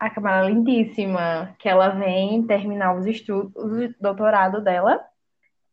A 0.00 0.08
Kamala 0.10 0.48
lindíssima, 0.48 1.54
que 1.58 1.68
ela 1.68 1.90
vem 1.90 2.44
terminar 2.46 2.96
os 2.96 3.06
estudos, 3.06 3.54
o 3.54 3.94
doutorado 4.02 4.62
dela, 4.62 4.98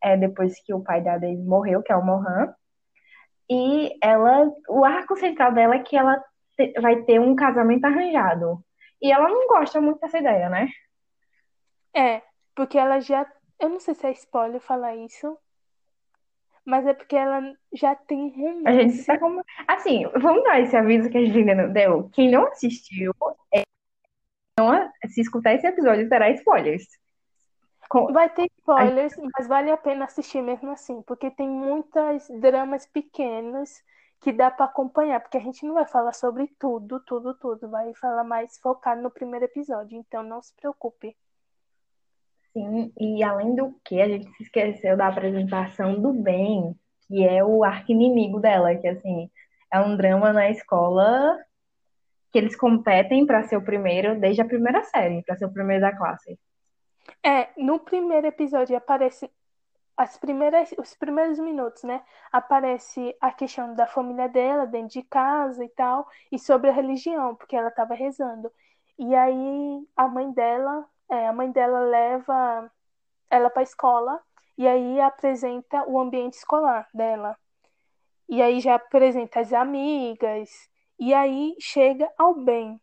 é, 0.04 0.18
depois 0.18 0.62
que 0.64 0.74
o 0.74 0.84
pai 0.84 1.02
da 1.02 1.18
Dave 1.18 1.42
morreu, 1.42 1.82
que 1.82 1.92
é 1.92 1.96
o 1.96 2.06
Mohan. 2.06 2.54
E 3.50 3.98
ela, 4.04 4.52
o 4.68 4.84
arco 4.84 5.16
central 5.16 5.54
dela 5.54 5.76
é 5.76 5.80
que 5.80 5.96
ela 5.96 6.22
te- 6.58 6.74
vai 6.82 7.02
ter 7.04 7.20
um 7.22 7.36
casamento 7.36 7.86
arranjado. 7.86 8.62
E 9.02 9.12
ela 9.12 9.30
não 9.30 9.48
gosta 9.48 9.80
muito 9.80 10.00
dessa 10.02 10.18
ideia, 10.20 10.50
né? 10.50 10.68
É, 11.96 12.22
porque 12.54 12.78
ela 12.78 13.00
já, 13.00 13.26
eu 13.60 13.70
não 13.70 13.80
sei 13.80 13.94
se 13.96 14.06
é 14.06 14.12
spoiler 14.12 14.60
falar 14.60 14.96
isso, 14.96 15.38
mas 16.66 16.86
é 16.86 16.94
porque 16.94 17.16
ela 17.16 17.42
já 17.74 17.96
tem 17.96 18.28
A 18.66 18.74
gente 18.74 18.98
romance. 18.98 19.06
tá 19.06 19.18
como. 19.18 19.42
Assim, 19.68 20.06
vamos 20.20 20.44
dar 20.44 20.60
esse 20.60 20.76
aviso 20.76 21.10
que 21.10 21.18
a 21.18 21.24
gente 21.26 21.38
ainda 21.38 21.56
não 21.56 21.72
deu. 21.72 22.10
Quem 22.10 22.30
não 22.30 22.46
assistiu, 22.48 23.14
é, 23.54 23.62
a- 24.60 24.92
se 25.08 25.22
escutar 25.22 25.54
esse 25.54 25.68
episódio, 25.68 26.10
terá 26.10 26.30
spoilers. 26.32 26.86
Com- 27.90 28.12
Vai 28.12 28.30
ter 28.30 28.50
spoilers, 28.60 29.14
mas 29.38 29.48
vale 29.48 29.72
a 29.72 29.78
pena 29.78 30.06
assistir 30.06 30.42
mesmo 30.42 30.72
assim, 30.72 31.02
porque 31.04 31.32
tem 31.32 31.48
muitas 31.48 32.28
dramas 32.30 32.86
pequenos 32.86 33.82
que 34.20 34.34
dá 34.34 34.50
pra 34.50 34.66
acompanhar, 34.66 35.22
porque 35.22 35.38
a 35.38 35.42
gente 35.42 35.66
não 35.66 35.76
vai 35.76 35.86
falar 35.86 36.14
sobre 36.14 36.48
tudo, 36.60 37.00
tudo, 37.02 37.34
tudo, 37.36 37.70
vai 37.70 37.94
falar 37.94 38.24
mais 38.24 38.58
focado 38.58 39.02
no 39.02 39.12
primeiro 39.12 39.46
episódio, 39.46 39.98
então 39.98 40.24
não 40.24 40.42
se 40.42 40.54
preocupe. 40.56 41.16
Sim, 42.52 42.92
e 43.00 43.24
além 43.24 43.56
do 43.56 43.74
que, 43.86 44.02
a 44.02 44.08
gente 44.08 44.28
se 44.36 44.44
esqueceu 44.44 44.98
da 44.98 45.08
apresentação 45.08 46.02
do 46.02 46.12
Ben, 46.12 46.76
que 47.08 47.24
é 47.24 47.44
o 47.44 47.64
arqui-inimigo 47.64 48.40
dela, 48.40 48.76
que 48.76 48.88
assim, 48.88 49.30
é 49.72 49.80
um 49.80 49.96
drama 49.96 50.34
na 50.34 50.50
escola 50.50 51.38
que 52.32 52.38
eles 52.38 52.56
competem 52.56 53.26
para 53.26 53.44
ser 53.44 53.58
o 53.58 53.62
primeiro 53.62 54.20
desde 54.20 54.42
a 54.42 54.46
primeira 54.46 54.84
série, 54.84 55.24
para 55.24 55.38
ser 55.38 55.46
o 55.46 55.54
primeiro 55.54 55.82
da 55.82 55.96
classe. 55.96 56.38
É, 57.24 57.50
no 57.58 57.80
primeiro 57.80 58.28
episódio 58.28 58.76
aparece 58.76 59.30
as 59.96 60.18
primeiras, 60.18 60.74
os 60.78 60.94
primeiros 60.94 61.40
minutos, 61.40 61.84
né? 61.84 62.04
Aparece 62.32 63.16
a 63.20 63.32
questão 63.32 63.74
da 63.74 63.88
família 63.88 64.30
dela 64.30 64.68
dentro 64.68 64.90
de 64.90 65.04
casa 65.04 65.66
e 65.66 65.70
tal, 65.70 66.08
e 66.32 66.38
sobre 66.38 66.70
a 66.70 66.74
religião, 66.74 67.36
porque 67.36 67.56
ela 67.56 67.70
estava 67.70 67.96
rezando. 67.96 68.52
E 69.00 69.16
aí 69.16 69.88
a 69.96 70.08
mãe 70.08 70.32
dela, 70.32 70.86
é, 71.10 71.28
a 71.28 71.34
mãe 71.34 71.52
dela 71.52 71.80
leva 71.80 72.72
ela 73.30 73.50
para 73.50 73.62
a 73.62 73.64
escola 73.64 74.22
e 74.58 74.68
aí 74.68 75.00
apresenta 75.00 75.84
o 75.88 76.00
ambiente 76.00 76.34
escolar 76.34 76.88
dela. 76.94 77.38
E 78.30 78.42
aí 78.42 78.60
já 78.60 78.76
apresenta 78.76 79.40
as 79.40 79.54
amigas 79.54 80.70
E 81.00 81.14
aí 81.14 81.56
chega 81.60 82.10
ao 82.18 82.34
bem. 82.34 82.80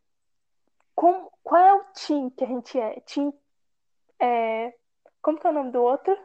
Com, 0.94 1.28
qual 1.42 1.62
é 1.62 1.74
o 1.74 1.84
Tim 1.94 2.30
que 2.30 2.44
a 2.44 2.46
gente 2.46 2.78
é? 2.78 3.00
Tim 3.00 3.32
é, 4.20 4.72
como 5.20 5.38
que 5.38 5.46
é 5.46 5.50
o 5.50 5.54
nome 5.54 5.70
do 5.70 5.82
outro? 5.82 6.16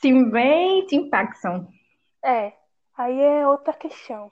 Tim 0.00 0.30
bem, 0.30 0.86
Tim 0.86 1.08
Paxson. 1.08 1.66
É, 2.24 2.52
aí 2.96 3.20
é 3.20 3.46
outra 3.46 3.72
questão. 3.72 4.30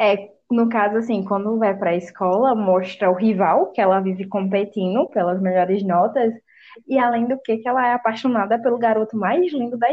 É, 0.00 0.32
no 0.50 0.68
caso, 0.68 0.98
assim, 0.98 1.24
quando 1.24 1.58
vai 1.58 1.76
pra 1.76 1.96
escola, 1.96 2.54
mostra 2.54 3.10
o 3.10 3.14
rival, 3.14 3.72
que 3.72 3.80
ela 3.80 4.00
vive 4.00 4.26
competindo 4.28 5.08
pelas 5.08 5.40
melhores 5.40 5.84
notas, 5.84 6.32
e 6.86 6.98
além 6.98 7.26
do 7.26 7.40
que, 7.40 7.58
que 7.58 7.68
ela 7.68 7.86
é 7.86 7.92
apaixonada 7.92 8.60
pelo 8.60 8.78
garoto 8.78 9.16
mais 9.16 9.52
lindo 9.52 9.78
da, 9.78 9.88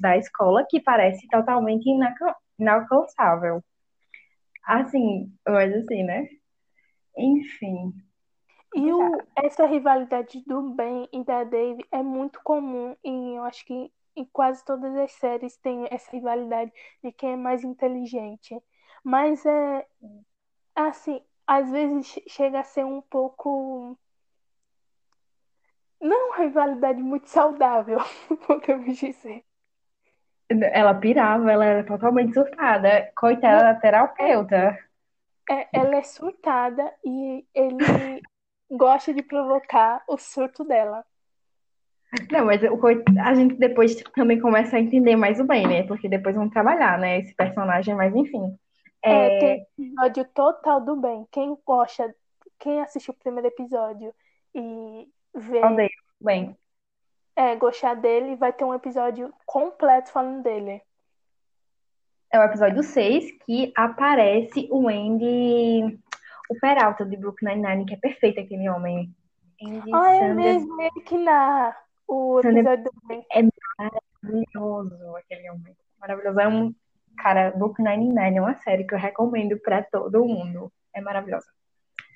da 0.00 0.16
escola, 0.16 0.64
que 0.68 0.80
parece 0.80 1.26
totalmente 1.28 1.84
inalcançável. 2.58 3.62
Assim, 4.68 5.32
mas 5.48 5.74
assim, 5.74 6.02
né? 6.02 6.28
Enfim. 7.16 7.94
E 8.74 8.92
o, 8.92 9.16
essa 9.34 9.64
rivalidade 9.64 10.44
do 10.46 10.74
Ben 10.74 11.08
e 11.10 11.24
da 11.24 11.42
Dave 11.42 11.82
é 11.90 12.02
muito 12.02 12.38
comum 12.42 12.94
e 13.02 13.34
eu 13.34 13.44
acho 13.44 13.64
que 13.64 13.90
em 14.14 14.26
quase 14.26 14.62
todas 14.66 14.94
as 14.96 15.12
séries 15.12 15.56
tem 15.56 15.88
essa 15.90 16.10
rivalidade 16.12 16.70
de 17.02 17.10
quem 17.12 17.32
é 17.32 17.36
mais 17.36 17.64
inteligente. 17.64 18.62
Mas 19.02 19.46
é 19.46 19.86
assim, 20.74 21.22
às 21.46 21.70
vezes 21.70 22.20
chega 22.28 22.60
a 22.60 22.64
ser 22.64 22.84
um 22.84 23.00
pouco 23.00 23.98
não 25.98 26.28
uma 26.28 26.36
rivalidade 26.36 27.02
muito 27.02 27.26
saudável, 27.30 28.00
podemos 28.46 28.98
dizer. 28.98 29.47
Ela 30.48 30.94
pirava, 30.94 31.50
ela 31.50 31.64
era 31.64 31.84
totalmente 31.84 32.34
surtada. 32.34 33.10
Coitada 33.14 33.62
da 33.62 33.74
terapeuta. 33.74 34.78
É, 35.50 35.68
ela 35.72 35.96
é 35.96 36.02
surtada 36.02 36.92
e 37.04 37.44
ele 37.54 38.22
gosta 38.70 39.12
de 39.12 39.22
provocar 39.22 40.02
o 40.06 40.18
surto 40.18 40.64
dela. 40.64 41.04
Não, 42.30 42.46
mas 42.46 42.62
o, 42.62 42.80
a 43.22 43.34
gente 43.34 43.54
depois 43.56 43.94
também 44.14 44.40
começa 44.40 44.76
a 44.76 44.80
entender 44.80 45.16
mais 45.16 45.38
o 45.40 45.44
bem, 45.44 45.66
né? 45.66 45.82
Porque 45.82 46.08
depois 46.08 46.34
vão 46.34 46.48
trabalhar, 46.48 46.98
né? 46.98 47.18
Esse 47.18 47.34
personagem, 47.34 47.94
mas 47.94 48.14
enfim. 48.14 48.58
É, 49.02 49.12
é 49.12 49.38
tem 49.38 49.66
episódio 49.78 50.24
total 50.34 50.80
do 50.80 50.96
bem. 50.96 51.26
Quem 51.30 51.56
gosta, 51.66 52.14
quem 52.58 52.80
assistiu 52.80 53.12
o 53.12 53.22
primeiro 53.22 53.48
episódio 53.48 54.14
e 54.54 55.08
vê. 55.34 55.64
Odeio, 55.64 55.90
bem. 56.20 56.56
É, 57.38 57.54
gostar 57.54 57.94
dele, 57.94 58.34
vai 58.34 58.52
ter 58.52 58.64
um 58.64 58.74
episódio 58.74 59.32
completo 59.46 60.10
falando 60.10 60.42
dele. 60.42 60.82
É 62.32 62.40
o 62.40 62.42
episódio 62.42 62.82
6 62.82 63.38
que 63.46 63.72
aparece 63.76 64.68
o 64.72 64.88
Andy, 64.88 66.00
o 66.50 66.58
Peralta 66.60 67.06
de 67.06 67.16
Brooklyn 67.16 67.54
Nine-Nine, 67.54 67.86
que 67.86 67.94
é 67.94 67.96
perfeito 67.96 68.40
aquele 68.40 68.68
homem. 68.68 69.14
Andy 69.62 69.94
ah, 69.94 70.10
é 70.14 70.34
mesmo, 70.34 70.82
ele 70.82 71.00
que 71.02 71.16
na 71.16 71.76
o 72.08 72.40
episódio 72.40 72.84
do. 72.84 72.92
É 73.30 73.42
maravilhoso 73.78 75.16
aquele 75.16 75.50
homem. 75.50 75.76
Maravilhoso. 76.00 76.40
É 76.40 76.48
um 76.48 76.74
Cara, 77.18 77.50
Book 77.50 77.80
99 77.82 78.36
é 78.36 78.40
uma 78.40 78.54
série 78.54 78.84
que 78.84 78.94
eu 78.94 78.98
recomendo 78.98 79.58
pra 79.60 79.82
todo 79.82 80.24
mundo. 80.24 80.72
É 80.94 81.00
maravilhosa. 81.00 81.46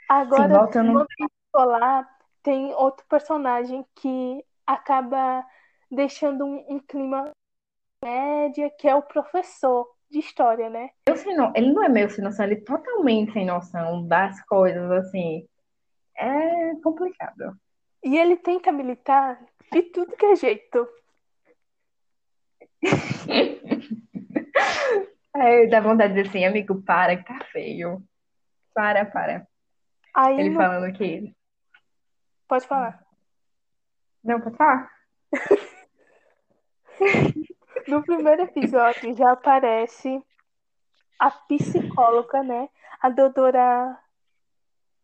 Agora, 0.08 0.48
Sim, 0.48 0.54
voltando... 0.54 1.06
falar, 1.50 2.08
tem 2.42 2.72
outro 2.74 3.04
personagem 3.08 3.84
que 3.96 4.44
acaba 4.66 5.46
deixando 5.90 6.44
um, 6.44 6.76
um 6.76 6.80
clima 6.80 7.30
média, 8.02 8.70
que 8.78 8.88
é 8.88 8.94
o 8.94 9.02
professor 9.02 9.86
de 10.10 10.18
história, 10.18 10.68
né? 10.68 10.90
Eu 11.08 11.16
sei 11.16 11.34
não, 11.34 11.52
ele 11.54 11.72
não 11.72 11.82
é 11.82 11.88
meio 11.88 12.10
sem 12.10 12.22
noção, 12.22 12.44
ele 12.44 12.54
é 12.54 12.64
totalmente 12.64 13.32
sem 13.32 13.46
noção 13.46 14.06
das 14.06 14.44
coisas, 14.46 14.90
assim. 14.90 15.46
É 16.16 16.74
complicado. 16.82 17.56
E 18.04 18.18
ele 18.18 18.36
tenta 18.36 18.72
militar 18.72 19.40
de 19.72 19.82
tudo 19.82 20.16
que 20.16 20.26
é 20.26 20.36
jeito. 20.36 20.88
É, 25.34 25.66
dá 25.66 25.80
vontade 25.80 26.12
de 26.12 26.22
dizer 26.22 26.28
assim, 26.28 26.44
amigo, 26.44 26.82
para, 26.82 27.16
que 27.16 27.24
tá 27.24 27.42
feio. 27.50 28.02
Para, 28.74 29.06
para. 29.06 29.46
Aí, 30.14 30.38
ele 30.38 30.50
no... 30.50 30.56
falando 30.56 30.92
que. 30.92 31.34
Pode 32.46 32.66
falar. 32.66 33.01
Não, 34.24 34.40
pode 34.40 34.56
falar. 34.56 34.90
no 37.88 38.02
primeiro 38.04 38.42
episódio 38.42 39.14
já 39.16 39.32
aparece 39.32 40.24
a 41.18 41.30
psicóloga, 41.30 42.42
né? 42.42 42.68
A 43.00 43.08
doutora. 43.08 43.98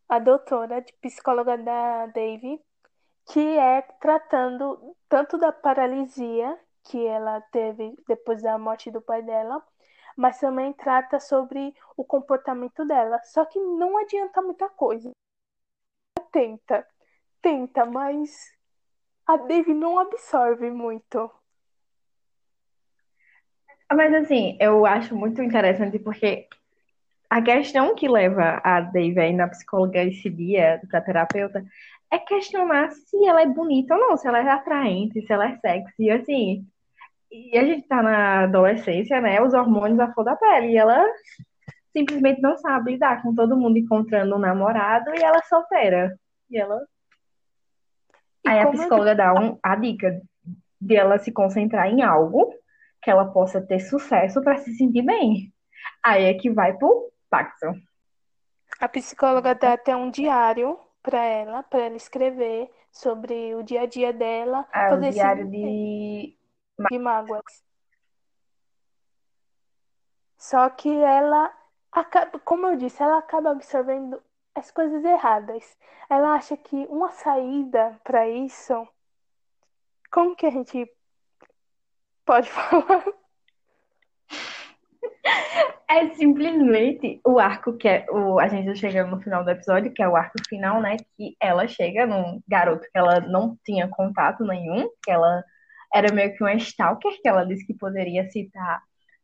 A 0.07 0.17
doutora 0.17 0.81
de 0.81 0.91
psicóloga 0.93 1.55
da 1.57 2.07
Dave, 2.07 2.59
que 3.31 3.39
é 3.39 3.81
tratando 4.01 4.95
tanto 5.07 5.37
da 5.37 5.51
paralisia 5.51 6.57
que 6.83 7.05
ela 7.05 7.39
teve 7.51 7.95
depois 8.07 8.41
da 8.41 8.57
morte 8.57 8.89
do 8.89 9.01
pai 9.01 9.21
dela, 9.21 9.63
mas 10.17 10.39
também 10.39 10.73
trata 10.73 11.19
sobre 11.19 11.75
o 11.95 12.03
comportamento 12.03 12.83
dela. 12.85 13.21
Só 13.23 13.45
que 13.45 13.59
não 13.59 13.97
adianta 13.97 14.41
muita 14.41 14.67
coisa. 14.69 15.11
Tenta, 16.31 16.87
tenta, 17.39 17.85
mas 17.85 18.51
a 19.29 19.37
Dave 19.37 19.75
não 19.75 19.99
absorve 19.99 20.71
muito. 20.71 21.29
Mas 23.93 24.11
assim, 24.15 24.57
eu 24.59 24.87
acho 24.87 25.15
muito 25.15 25.41
interessante 25.41 25.99
porque 25.99 26.47
a 27.29 27.39
questão 27.39 27.93
que 27.93 28.07
leva 28.07 28.59
a 28.63 28.81
Dave 28.81 29.19
aí 29.19 29.33
na 29.33 29.47
psicóloga 29.47 30.03
esse 30.03 30.31
dia, 30.31 30.81
pra 30.89 31.01
terapeuta, 31.01 31.63
é 32.11 32.17
questionar 32.17 32.89
se 32.91 33.23
ela 33.23 33.43
é 33.43 33.45
bonita 33.45 33.93
ou 33.93 33.99
não, 33.99 34.17
se 34.17 34.27
ela 34.27 34.39
é 34.39 34.49
atraente, 34.49 35.21
se 35.21 35.31
ela 35.31 35.49
é 35.49 35.57
sexy, 35.57 36.09
assim. 36.09 36.67
E 37.31 37.55
a 37.55 37.63
gente 37.63 37.87
tá 37.87 38.01
na 38.01 38.43
adolescência, 38.45 39.21
né? 39.21 39.39
Os 39.41 39.53
hormônios 39.53 39.99
à 39.99 40.11
flor 40.11 40.25
da 40.25 40.35
pele. 40.35 40.71
E 40.71 40.77
ela 40.77 41.05
simplesmente 41.95 42.41
não 42.41 42.57
sabe 42.57 42.93
lidar 42.93 43.21
com 43.21 43.35
todo 43.35 43.57
mundo 43.57 43.77
encontrando 43.77 44.35
um 44.35 44.39
namorado 44.39 45.11
e 45.13 45.21
ela 45.21 45.37
é 45.37 45.43
solteira. 45.43 46.19
E 46.49 46.57
ela. 46.57 46.83
Aí 48.49 48.59
a 48.61 48.71
psicóloga 48.71 49.13
dá 49.13 49.31
um, 49.31 49.59
a 49.61 49.75
dica 49.75 50.19
de 50.81 50.95
ela 50.95 51.19
se 51.19 51.31
concentrar 51.31 51.87
em 51.87 52.01
algo 52.01 52.51
que 52.99 53.11
ela 53.11 53.31
possa 53.31 53.61
ter 53.61 53.79
sucesso 53.79 54.41
para 54.41 54.57
se 54.57 54.73
sentir 54.73 55.03
bem. 55.03 55.53
Aí 56.03 56.25
é 56.25 56.33
que 56.33 56.49
vai 56.49 56.75
pro 56.75 57.11
pacto. 57.29 57.67
A 58.79 58.89
psicóloga 58.89 59.53
dá 59.53 59.73
até 59.73 59.95
um 59.95 60.09
diário 60.09 60.79
para 61.03 61.23
ela, 61.23 61.61
para 61.61 61.81
ela 61.81 61.95
escrever 61.95 62.71
sobre 62.91 63.53
o 63.53 63.61
dia 63.61 63.81
a 63.81 63.85
dia 63.85 64.11
dela. 64.11 64.65
Ah, 64.73 64.95
o 64.95 64.99
diário 64.99 65.47
de 65.47 66.35
de 66.89 66.97
mágoas. 66.97 67.43
Só 70.37 70.67
que 70.71 70.89
ela 70.89 71.53
acaba, 71.91 72.39
como 72.39 72.65
eu 72.65 72.77
disse, 72.77 73.03
ela 73.03 73.19
acaba 73.19 73.51
absorvendo 73.51 74.19
as 74.55 74.71
coisas 74.71 75.03
erradas. 75.03 75.77
Ela 76.09 76.33
acha 76.33 76.57
que 76.57 76.75
uma 76.87 77.11
saída 77.11 77.99
para 78.03 78.27
isso. 78.27 78.87
Como 80.11 80.35
que 80.35 80.45
a 80.45 80.49
gente 80.49 80.89
pode 82.25 82.49
falar? 82.51 83.05
É 85.89 86.13
simplesmente 86.13 87.19
o 87.25 87.39
arco 87.39 87.75
que 87.75 87.87
é 87.87 88.05
o 88.11 88.39
a 88.39 88.47
gente 88.47 88.77
chega 88.77 89.03
no 89.05 89.19
final 89.21 89.43
do 89.43 89.49
episódio, 89.49 89.91
que 89.91 90.03
é 90.03 90.07
o 90.07 90.15
arco 90.15 90.37
final, 90.47 90.81
né? 90.81 90.97
Que 91.17 91.35
ela 91.41 91.67
chega 91.67 92.05
num 92.05 92.41
garoto 92.47 92.83
que 92.91 92.97
ela 92.97 93.19
não 93.21 93.57
tinha 93.65 93.87
contato 93.87 94.43
nenhum, 94.43 94.89
que 95.03 95.09
ela 95.09 95.43
era 95.93 96.13
meio 96.13 96.35
que 96.35 96.43
uma 96.43 96.53
stalker, 96.53 97.19
que 97.21 97.27
ela 97.27 97.43
disse 97.43 97.65
que 97.65 97.73
poderia 97.73 98.29
citar 98.29 98.81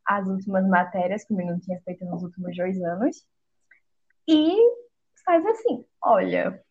as 0.08 0.28
últimas 0.28 0.68
matérias 0.68 1.24
que 1.24 1.34
o 1.34 1.38
menino 1.38 1.60
tinha 1.60 1.80
feito 1.82 2.04
nos 2.06 2.24
últimos 2.24 2.56
dois 2.56 2.82
anos. 2.82 3.26
E 4.28 4.58
faz 5.26 5.46
assim, 5.46 5.84
olha, 6.02 6.64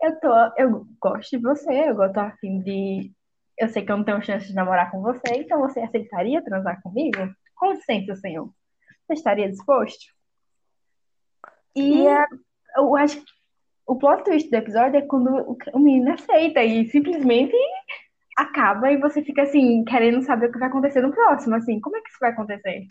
eu 0.00 0.20
tô, 0.20 0.32
eu 0.56 0.86
gosto 1.00 1.30
de 1.30 1.42
você, 1.42 1.90
eu 1.90 2.12
tô 2.12 2.20
afim 2.20 2.60
de. 2.60 3.12
Eu 3.58 3.68
sei 3.68 3.84
que 3.84 3.90
eu 3.90 3.96
não 3.96 4.04
tenho 4.04 4.22
chance 4.22 4.46
de 4.46 4.54
namorar 4.54 4.90
com 4.90 5.02
você, 5.02 5.34
então 5.34 5.60
você 5.60 5.80
aceitaria 5.80 6.44
transar 6.44 6.80
comigo? 6.80 7.18
Com 7.56 7.72
licença, 7.72 8.14
senhor. 8.14 8.48
Você 9.06 9.14
estaria 9.14 9.48
disposto? 9.48 10.06
E 11.74 12.06
é, 12.06 12.24
eu 12.76 12.94
acho 12.96 13.16
que 13.20 13.32
o 13.86 13.96
plot 13.96 14.22
twist 14.22 14.48
do 14.48 14.56
episódio 14.56 14.98
é 14.98 15.02
quando 15.02 15.58
o 15.72 15.78
menino 15.78 16.12
aceita 16.12 16.62
e 16.62 16.88
simplesmente 16.88 17.56
acaba 18.36 18.92
e 18.92 18.96
você 18.98 19.22
fica 19.22 19.42
assim, 19.42 19.84
querendo 19.84 20.22
saber 20.22 20.46
o 20.46 20.52
que 20.52 20.58
vai 20.58 20.68
acontecer 20.68 21.00
no 21.00 21.12
próximo, 21.12 21.56
assim, 21.56 21.80
como 21.80 21.96
é 21.96 22.00
que 22.00 22.10
isso 22.10 22.18
vai 22.20 22.30
acontecer? 22.30 22.86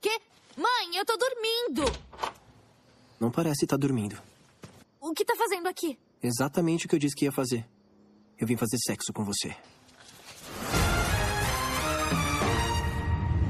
Que? 0.00 0.18
Mãe, 0.56 0.96
eu 0.96 1.04
tô 1.04 1.16
dormindo! 1.18 1.84
Não 3.22 3.30
parece 3.30 3.64
estar 3.66 3.78
tá 3.78 3.80
dormindo. 3.80 4.20
O 5.00 5.12
que 5.12 5.24
tá 5.24 5.36
fazendo 5.36 5.68
aqui? 5.68 5.96
Exatamente 6.20 6.86
o 6.86 6.88
que 6.88 6.96
eu 6.96 6.98
disse 6.98 7.14
que 7.14 7.24
ia 7.24 7.30
fazer. 7.30 7.64
Eu 8.36 8.48
vim 8.48 8.56
fazer 8.56 8.76
sexo 8.78 9.12
com 9.12 9.22
você. 9.22 9.50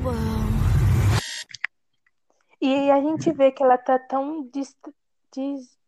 Uau. 0.05 0.15
E 2.61 2.91
a 2.91 3.01
gente 3.01 3.33
vê 3.33 3.51
que 3.51 3.63
ela 3.63 3.79
tá 3.79 3.99
tão 3.99 4.43
des, 4.51 4.77
des, 5.35 5.79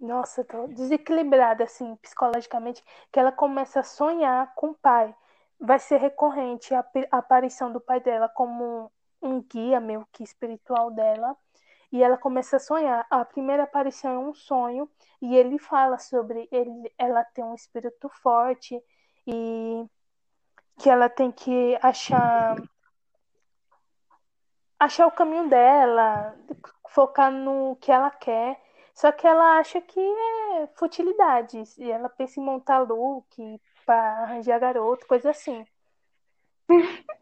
nossa, 0.00 0.42
tão 0.42 0.66
desequilibrada 0.72 1.64
assim 1.64 1.96
psicologicamente 1.96 2.82
que 3.12 3.20
ela 3.20 3.30
começa 3.30 3.80
a 3.80 3.84
sonhar 3.84 4.54
com 4.54 4.68
o 4.68 4.74
pai. 4.74 5.14
Vai 5.60 5.78
ser 5.78 5.98
recorrente 5.98 6.72
a, 6.72 6.82
a 7.10 7.18
aparição 7.18 7.70
do 7.70 7.78
pai 7.78 8.00
dela 8.00 8.26
como 8.26 8.90
um 9.20 9.42
guia 9.42 9.80
meio 9.80 10.08
que 10.10 10.24
espiritual 10.24 10.90
dela. 10.90 11.36
E 11.94 12.02
ela 12.02 12.18
começa 12.18 12.56
a 12.56 12.58
sonhar. 12.58 13.06
A 13.08 13.24
primeira 13.24 13.62
aparição 13.62 14.10
é 14.10 14.18
um 14.18 14.34
sonho 14.34 14.90
e 15.22 15.36
ele 15.36 15.60
fala 15.60 15.96
sobre 15.96 16.48
ele, 16.50 16.92
ela 16.98 17.22
ter 17.22 17.44
um 17.44 17.54
espírito 17.54 18.08
forte 18.20 18.82
e 19.24 19.86
que 20.76 20.90
ela 20.90 21.08
tem 21.08 21.30
que 21.30 21.78
achar 21.80 22.56
achar 24.76 25.06
o 25.06 25.12
caminho 25.12 25.48
dela, 25.48 26.36
focar 26.88 27.30
no 27.30 27.76
que 27.76 27.92
ela 27.92 28.10
quer. 28.10 28.60
Só 28.92 29.12
que 29.12 29.24
ela 29.24 29.58
acha 29.58 29.80
que 29.80 30.00
é 30.00 30.66
futilidades. 30.74 31.78
E 31.78 31.88
ela 31.88 32.08
pensa 32.08 32.40
em 32.40 32.44
montar 32.44 32.80
look 32.80 33.60
para 33.86 34.22
arranjar 34.22 34.58
garoto, 34.58 35.06
coisa 35.06 35.30
assim. 35.30 35.64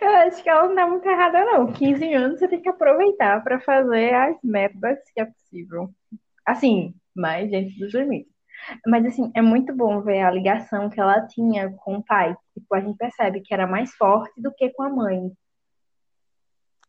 Eu 0.00 0.10
acho 0.16 0.42
que 0.42 0.50
ela 0.50 0.68
não 0.68 0.74
tá 0.74 0.86
muito 0.86 1.08
errada, 1.08 1.44
não. 1.44 1.72
15 1.72 2.12
anos 2.12 2.38
você 2.38 2.46
tem 2.46 2.60
que 2.60 2.68
aproveitar 2.68 3.42
pra 3.42 3.58
fazer 3.60 4.14
as 4.14 4.36
merdas 4.42 4.98
que 5.14 5.20
é 5.20 5.24
possível. 5.24 5.90
Assim, 6.44 6.94
mais 7.14 7.50
dentro 7.50 7.74
dos 7.78 7.94
limites. 7.94 8.32
Mas, 8.86 9.04
assim, 9.06 9.30
é 9.34 9.42
muito 9.42 9.74
bom 9.74 10.00
ver 10.02 10.22
a 10.22 10.30
ligação 10.30 10.90
que 10.90 11.00
ela 11.00 11.26
tinha 11.26 11.70
com 11.78 11.96
o 11.96 12.04
pai. 12.04 12.36
Tipo, 12.54 12.74
a 12.74 12.80
gente 12.80 12.96
percebe 12.96 13.40
que 13.40 13.52
era 13.52 13.66
mais 13.66 13.94
forte 13.94 14.40
do 14.40 14.52
que 14.52 14.70
com 14.70 14.82
a 14.82 14.90
mãe, 14.90 15.30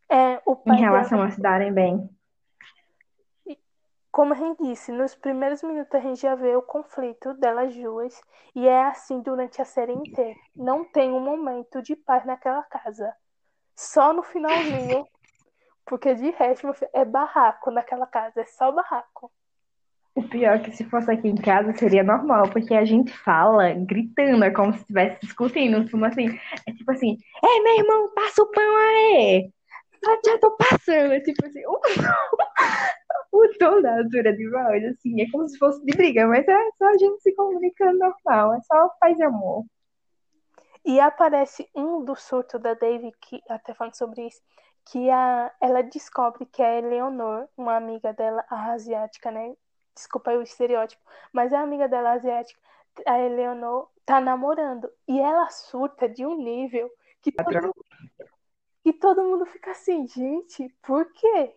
É, 0.09 0.41
o 0.45 0.53
em 0.53 0.63
pai 0.65 0.77
relação 0.77 1.17
dela, 1.17 1.29
a 1.29 1.31
se 1.31 1.41
darem 1.41 1.73
bem. 1.73 2.09
Como 4.17 4.33
a 4.33 4.35
gente 4.35 4.63
disse, 4.63 4.91
nos 4.91 5.13
primeiros 5.13 5.61
minutos 5.61 5.93
a 5.93 5.99
gente 5.99 6.19
já 6.19 6.33
vê 6.33 6.55
o 6.55 6.61
conflito 6.63 7.35
delas 7.35 7.75
duas. 7.75 8.19
E 8.55 8.67
é 8.67 8.85
assim 8.85 9.21
durante 9.21 9.61
a 9.61 9.65
série 9.65 9.93
inteira. 9.93 10.35
Não 10.55 10.83
tem 10.83 11.11
um 11.11 11.19
momento 11.19 11.83
de 11.83 11.95
paz 11.95 12.25
naquela 12.25 12.63
casa. 12.63 13.13
Só 13.75 14.13
no 14.13 14.23
finalzinho. 14.23 15.05
Porque 15.85 16.15
de 16.15 16.31
resto 16.31 16.67
é 16.95 17.05
barraco 17.05 17.69
naquela 17.69 18.07
casa. 18.07 18.41
É 18.41 18.45
só 18.45 18.71
barraco. 18.71 19.31
O 20.15 20.23
pior 20.23 20.55
é 20.55 20.59
que 20.61 20.71
se 20.71 20.83
fosse 20.85 21.11
aqui 21.11 21.27
em 21.27 21.35
casa 21.35 21.71
seria 21.73 22.03
normal, 22.03 22.49
porque 22.49 22.73
a 22.73 22.85
gente 22.85 23.15
fala 23.19 23.71
gritando, 23.71 24.43
é 24.43 24.49
como 24.49 24.73
se 24.73 24.79
estivesse 24.79 25.19
discutindo, 25.21 25.77
assim. 26.07 26.25
É 26.65 26.71
tipo 26.73 26.91
assim, 26.91 27.19
ei, 27.43 27.61
meu 27.61 27.77
irmão, 27.77 28.11
passa 28.15 28.41
o 28.41 28.47
pão 28.47 28.77
aí! 28.77 29.53
Tô 30.39 30.51
passando. 30.57 31.13
É 31.13 31.19
tipo 31.19 31.45
assim, 31.45 31.63
o, 31.65 31.79
o 33.31 33.57
tom 33.57 33.81
da 33.81 33.97
altura 33.97 34.33
de 34.33 34.49
voz, 34.49 34.83
assim, 34.85 35.21
é 35.21 35.29
como 35.31 35.47
se 35.47 35.57
fosse 35.57 35.83
de 35.85 35.95
briga, 35.95 36.27
mas 36.27 36.47
é 36.47 36.71
só 36.77 36.85
a 36.85 36.97
gente 36.97 37.21
se 37.21 37.35
comunicando 37.35 37.99
normal, 37.99 38.55
é 38.55 38.61
só 38.61 38.89
paz 38.99 39.17
e 39.19 39.23
amor. 39.23 39.65
E 40.85 40.99
aparece 40.99 41.69
um 41.75 42.03
do 42.03 42.15
surto 42.15 42.57
da 42.57 42.73
Dave, 42.73 43.11
que 43.19 43.41
até 43.49 43.73
falando 43.73 43.95
sobre 43.95 44.27
isso, 44.27 44.41
que 44.85 45.09
a, 45.09 45.53
ela 45.59 45.83
descobre 45.83 46.45
que 46.45 46.63
a 46.63 46.77
Eleonor, 46.77 47.47
uma 47.57 47.75
amiga 47.75 48.13
dela, 48.13 48.45
a 48.49 48.71
asiática, 48.71 49.29
né? 49.29 49.53
Desculpa 49.93 50.31
aí 50.31 50.37
o 50.37 50.43
estereótipo, 50.43 51.01
mas 51.33 51.51
a 51.51 51.59
amiga 51.59 51.89
dela 51.89 52.13
asiática, 52.13 52.59
a 53.05 53.19
Eleonor, 53.19 53.89
tá 54.05 54.21
namorando. 54.21 54.89
E 55.07 55.19
ela 55.19 55.49
surta 55.49 56.07
de 56.07 56.25
um 56.25 56.37
nível 56.37 56.89
que 57.21 57.31
todo, 57.33 57.73
que 58.87 58.93
todo 58.93 59.21
mundo 59.21 59.45
fica 59.45 59.71
assim, 59.71 60.07
gente, 60.07 60.73
por 60.81 61.11
quê? 61.11 61.53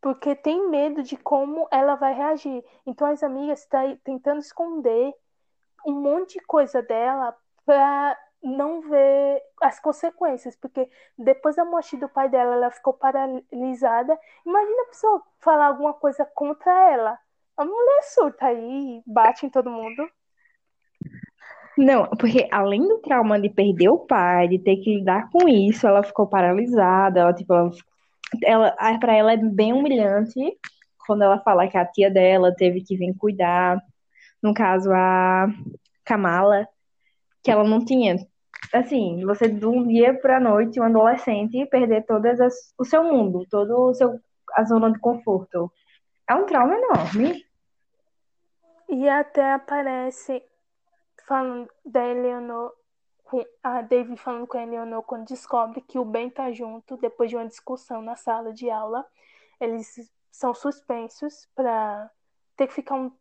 Porque 0.00 0.34
tem 0.34 0.66
medo 0.70 1.02
de 1.02 1.14
como 1.14 1.68
ela 1.70 1.94
vai 1.94 2.14
reagir. 2.14 2.64
Então 2.86 3.06
as 3.06 3.22
amigas 3.22 3.60
estão 3.60 3.98
tentando 4.02 4.40
esconder 4.40 5.12
um 5.86 5.92
monte 5.92 6.38
de 6.38 6.46
coisa 6.46 6.80
dela 6.80 7.36
pra 7.66 8.18
não 8.42 8.80
ver 8.80 9.42
as 9.60 9.78
consequências, 9.78 10.56
porque 10.56 10.90
depois 11.18 11.56
da 11.56 11.66
morte 11.66 11.98
do 11.98 12.08
pai 12.08 12.30
dela, 12.30 12.54
ela 12.54 12.70
ficou 12.70 12.94
paralisada. 12.94 14.18
Imagina 14.46 14.82
a 14.84 14.86
pessoa 14.86 15.22
falar 15.38 15.66
alguma 15.66 15.92
coisa 15.92 16.24
contra 16.24 16.72
ela. 16.92 17.18
A 17.58 17.64
mulher 17.66 18.02
surta 18.04 18.46
aí 18.46 18.96
e 18.96 19.02
bate 19.06 19.44
em 19.44 19.50
todo 19.50 19.68
mundo. 19.68 20.10
Não, 21.78 22.06
porque 22.18 22.48
além 22.50 22.86
do 22.86 22.98
trauma 22.98 23.40
de 23.40 23.48
perder 23.48 23.88
o 23.88 23.98
pai, 23.98 24.48
de 24.48 24.58
ter 24.58 24.76
que 24.76 24.96
lidar 24.96 25.30
com 25.30 25.48
isso, 25.48 25.86
ela 25.86 26.02
ficou 26.02 26.26
paralisada, 26.26 27.20
ela, 27.20 27.32
tipo, 27.32 27.52
ela, 27.54 27.70
ela, 28.44 28.98
pra 28.98 29.14
ela 29.14 29.32
é 29.32 29.36
bem 29.36 29.72
humilhante 29.72 30.58
quando 31.06 31.22
ela 31.22 31.40
fala 31.40 31.66
que 31.68 31.76
a 31.76 31.84
tia 31.84 32.10
dela 32.10 32.54
teve 32.54 32.82
que 32.82 32.96
vir 32.96 33.14
cuidar, 33.16 33.80
no 34.42 34.54
caso 34.54 34.92
a 34.92 35.48
Kamala, 36.04 36.68
que 37.42 37.50
ela 37.50 37.64
não 37.64 37.84
tinha. 37.84 38.16
Assim, 38.72 39.24
você 39.24 39.48
de 39.48 39.66
um 39.66 39.86
dia 39.86 40.14
pra 40.14 40.38
noite, 40.38 40.80
um 40.80 40.84
adolescente, 40.84 41.66
perder 41.66 42.04
todas 42.04 42.40
as, 42.40 42.54
o 42.78 42.84
seu 42.84 43.02
mundo, 43.02 43.46
todo 43.50 43.88
o 43.88 43.94
seu, 43.94 44.20
a 44.54 44.64
zona 44.64 44.92
de 44.92 44.98
conforto. 44.98 45.72
É 46.28 46.34
um 46.34 46.46
trauma 46.46 46.74
enorme. 46.74 47.44
E 48.88 49.08
até 49.08 49.52
aparece 49.52 50.42
falando 51.26 51.70
da 51.84 52.06
Eleanor, 52.06 52.74
a 53.62 53.80
Dave 53.82 54.16
falando 54.16 54.46
com 54.46 54.58
a 54.58 54.62
Eleanor 54.62 55.02
quando 55.02 55.26
descobre 55.26 55.80
que 55.80 55.98
o 55.98 56.04
Ben 56.04 56.30
tá 56.30 56.50
junto, 56.52 56.96
depois 56.96 57.30
de 57.30 57.36
uma 57.36 57.46
discussão 57.46 58.02
na 58.02 58.16
sala 58.16 58.52
de 58.52 58.70
aula. 58.70 59.06
Eles 59.60 60.10
são 60.30 60.54
suspensos 60.54 61.48
para 61.54 62.10
ter 62.56 62.66
que 62.66 62.74
ficar 62.74 62.96
um, 62.96 63.12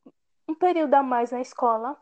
um 0.47 0.55
período 0.55 0.93
a 0.93 1.03
mais 1.03 1.31
na 1.31 1.41
escola. 1.41 1.97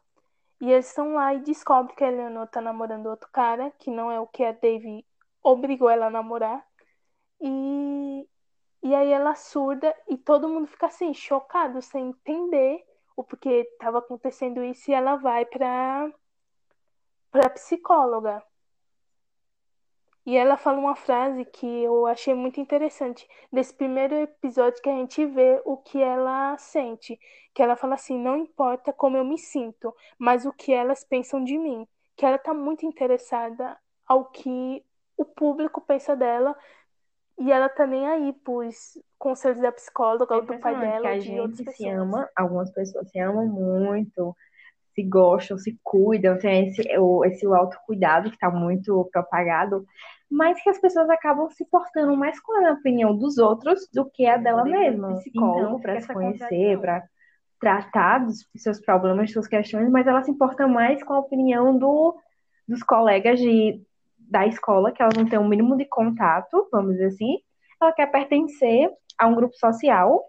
E 0.59 0.71
eles 0.71 0.87
estão 0.87 1.13
lá 1.13 1.33
e 1.33 1.39
descobrem 1.39 1.95
que 1.95 2.03
a 2.03 2.11
Eleanor 2.11 2.47
tá 2.47 2.61
namorando 2.61 3.07
outro 3.07 3.29
cara, 3.31 3.71
que 3.77 3.91
não 3.91 4.11
é 4.11 4.19
o 4.19 4.27
que 4.27 4.43
a 4.43 4.51
Dave 4.51 5.05
obrigou 5.43 5.89
ela 5.89 6.07
a 6.07 6.09
namorar. 6.09 6.65
E, 7.39 8.27
e 8.81 8.95
aí 8.95 9.11
ela 9.11 9.35
surda 9.35 9.95
e 10.07 10.17
todo 10.17 10.49
mundo 10.49 10.67
fica 10.67 10.87
assim, 10.87 11.13
chocado, 11.13 11.81
sem 11.81 12.09
entender 12.09 12.83
o 13.17 13.23
porquê 13.23 13.67
estava 13.73 13.97
acontecendo 13.97 14.63
isso. 14.63 14.89
E 14.89 14.93
ela 14.93 15.15
vai 15.17 15.43
pra, 15.45 16.09
pra 17.31 17.49
psicóloga. 17.49 18.41
E 20.23 20.35
ela 20.35 20.57
fala 20.57 20.77
uma 20.77 20.95
frase 20.95 21.45
que 21.45 21.65
eu 21.65 22.05
achei 22.05 22.33
muito 22.33 22.59
interessante. 22.59 23.27
Desse 23.51 23.73
primeiro 23.73 24.13
episódio 24.13 24.81
que 24.81 24.89
a 24.89 24.95
gente 24.95 25.25
vê 25.25 25.61
o 25.65 25.77
que 25.77 26.01
ela 26.01 26.57
sente. 26.57 27.19
Que 27.53 27.63
ela 27.63 27.75
fala 27.75 27.95
assim: 27.95 28.19
não 28.19 28.37
importa 28.37 28.93
como 28.93 29.17
eu 29.17 29.25
me 29.25 29.37
sinto, 29.37 29.95
mas 30.19 30.45
o 30.45 30.53
que 30.53 30.71
elas 30.71 31.03
pensam 31.03 31.43
de 31.43 31.57
mim. 31.57 31.87
Que 32.15 32.25
ela 32.25 32.37
tá 32.37 32.53
muito 32.53 32.85
interessada 32.85 33.77
ao 34.05 34.25
que 34.25 34.85
o 35.15 35.25
público 35.25 35.81
pensa 35.81 36.15
dela. 36.15 36.55
E 37.39 37.51
ela 37.51 37.69
tá 37.69 37.85
nem 37.85 38.05
aí 38.07 38.33
pros 38.33 38.97
conselhos 39.17 39.61
da 39.61 39.71
psicóloga, 39.71 40.33
É 40.33 40.37
ou 40.37 40.45
do 40.45 40.55
pai 40.55 40.75
dela, 40.79 41.01
que 41.01 41.07
a 41.07 41.17
de 41.17 41.25
gente 41.25 41.57
se 41.57 41.63
pessoas. 41.65 41.87
ama, 41.87 42.29
algumas 42.35 42.71
pessoas 42.71 43.09
se 43.11 43.19
amam 43.19 43.47
muito, 43.47 44.35
se 44.95 45.03
gostam, 45.03 45.57
se 45.57 45.79
cuidam, 45.83 46.37
tem 46.39 46.67
esse, 46.69 46.81
esse 47.25 47.45
autocuidado 47.45 48.29
que 48.29 48.35
está 48.35 48.49
muito 48.49 49.07
propagado, 49.11 49.85
mas 50.29 50.61
que 50.61 50.69
as 50.69 50.79
pessoas 50.79 51.09
acabam 51.09 51.49
se 51.51 51.65
portando 51.65 52.15
mais 52.17 52.39
com 52.41 52.53
a 52.67 52.73
opinião 52.73 53.15
dos 53.17 53.37
outros 53.37 53.87
do 53.93 54.09
que 54.09 54.25
a 54.25 54.37
dela 54.37 54.65
mesma. 54.65 55.15
psicólogo 55.15 55.79
Então, 55.79 55.81
para 55.81 55.99
se 55.99 56.01
se 56.01 56.07
conhecer, 56.07 56.49
conhecer, 56.49 56.79
para 56.79 57.03
tratar 57.59 58.19
dos 58.25 58.47
seus 58.57 58.79
problemas, 58.81 59.31
suas 59.31 59.47
questões, 59.47 59.89
mas 59.89 60.07
ela 60.07 60.23
se 60.23 60.31
importa 60.31 60.67
mais 60.67 61.03
com 61.03 61.13
a 61.13 61.19
opinião 61.19 61.77
do, 61.77 62.17
dos 62.67 62.83
colegas 62.83 63.39
de, 63.39 63.81
da 64.29 64.45
escola, 64.45 64.91
que 64.91 65.01
ela 65.01 65.11
não 65.15 65.25
tem 65.25 65.39
o 65.39 65.47
mínimo 65.47 65.77
de 65.77 65.85
contato, 65.85 66.67
vamos 66.71 66.93
dizer 66.93 67.07
assim. 67.07 67.37
Ela 67.81 67.93
quer 67.93 68.07
pertencer 68.07 68.89
a 69.17 69.27
um 69.27 69.35
grupo 69.35 69.55
social 69.55 70.23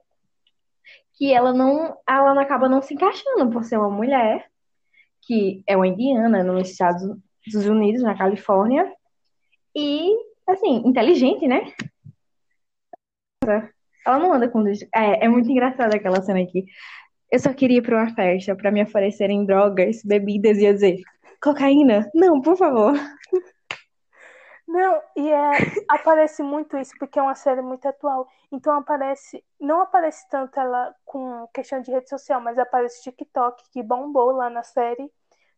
que 1.15 1.33
ela 1.33 1.53
não, 1.53 1.97
ela 2.09 2.41
acaba 2.41 2.69
não 2.69 2.81
se 2.81 2.95
encaixando 2.95 3.51
por 3.51 3.65
ser 3.65 3.77
uma 3.77 3.91
mulher 3.91 4.49
que 5.23 5.63
é 5.67 5.77
uma 5.77 5.87
indiana 5.87 6.43
nos 6.43 6.71
Estados 6.71 7.21
Unidos, 7.55 8.03
na 8.03 8.17
Califórnia, 8.17 8.91
e 9.77 10.17
assim, 10.47 10.83
inteligente, 10.87 11.47
né? 11.47 11.73
Ela 14.07 14.19
não 14.19 14.33
anda 14.33 14.49
com 14.49 14.67
é, 14.67 15.25
é 15.25 15.29
muito 15.29 15.51
engraçada 15.51 15.97
aquela 15.97 16.23
cena 16.23 16.41
aqui. 16.41 16.65
Eu 17.31 17.39
só 17.39 17.53
queria 17.53 17.79
ir 17.79 17.83
para 17.83 17.97
uma 17.97 18.15
festa 18.15 18.57
para 18.57 18.71
me 18.71 18.83
oferecerem 18.83 19.45
drogas, 19.45 20.03
bebidas 20.03 20.57
e 20.57 20.73
dizer, 20.73 21.03
cocaína? 21.43 22.11
Não, 22.15 22.41
por 22.41 22.57
favor. 22.57 22.95
Não, 24.69 25.03
e 25.17 25.31
é, 25.31 25.51
aparece 25.89 26.43
muito 26.43 26.77
isso 26.77 26.93
porque 26.99 27.19
é 27.19 27.23
uma 27.23 27.35
série 27.35 27.63
muito 27.63 27.89
atual. 27.89 28.29
Então 28.53 28.77
aparece, 28.77 29.43
não 29.59 29.81
aparece 29.81 30.29
tanto 30.29 30.61
ela 30.61 30.95
com 31.07 31.49
questão 31.55 31.81
de 31.81 31.91
rede 31.91 32.09
social, 32.09 32.39
mas 32.39 32.59
aparece 32.59 33.03
TikTok 33.03 33.65
que 33.71 33.83
bombou 33.83 34.31
lá 34.31 34.51
na 34.51 34.63
série, 34.63 35.11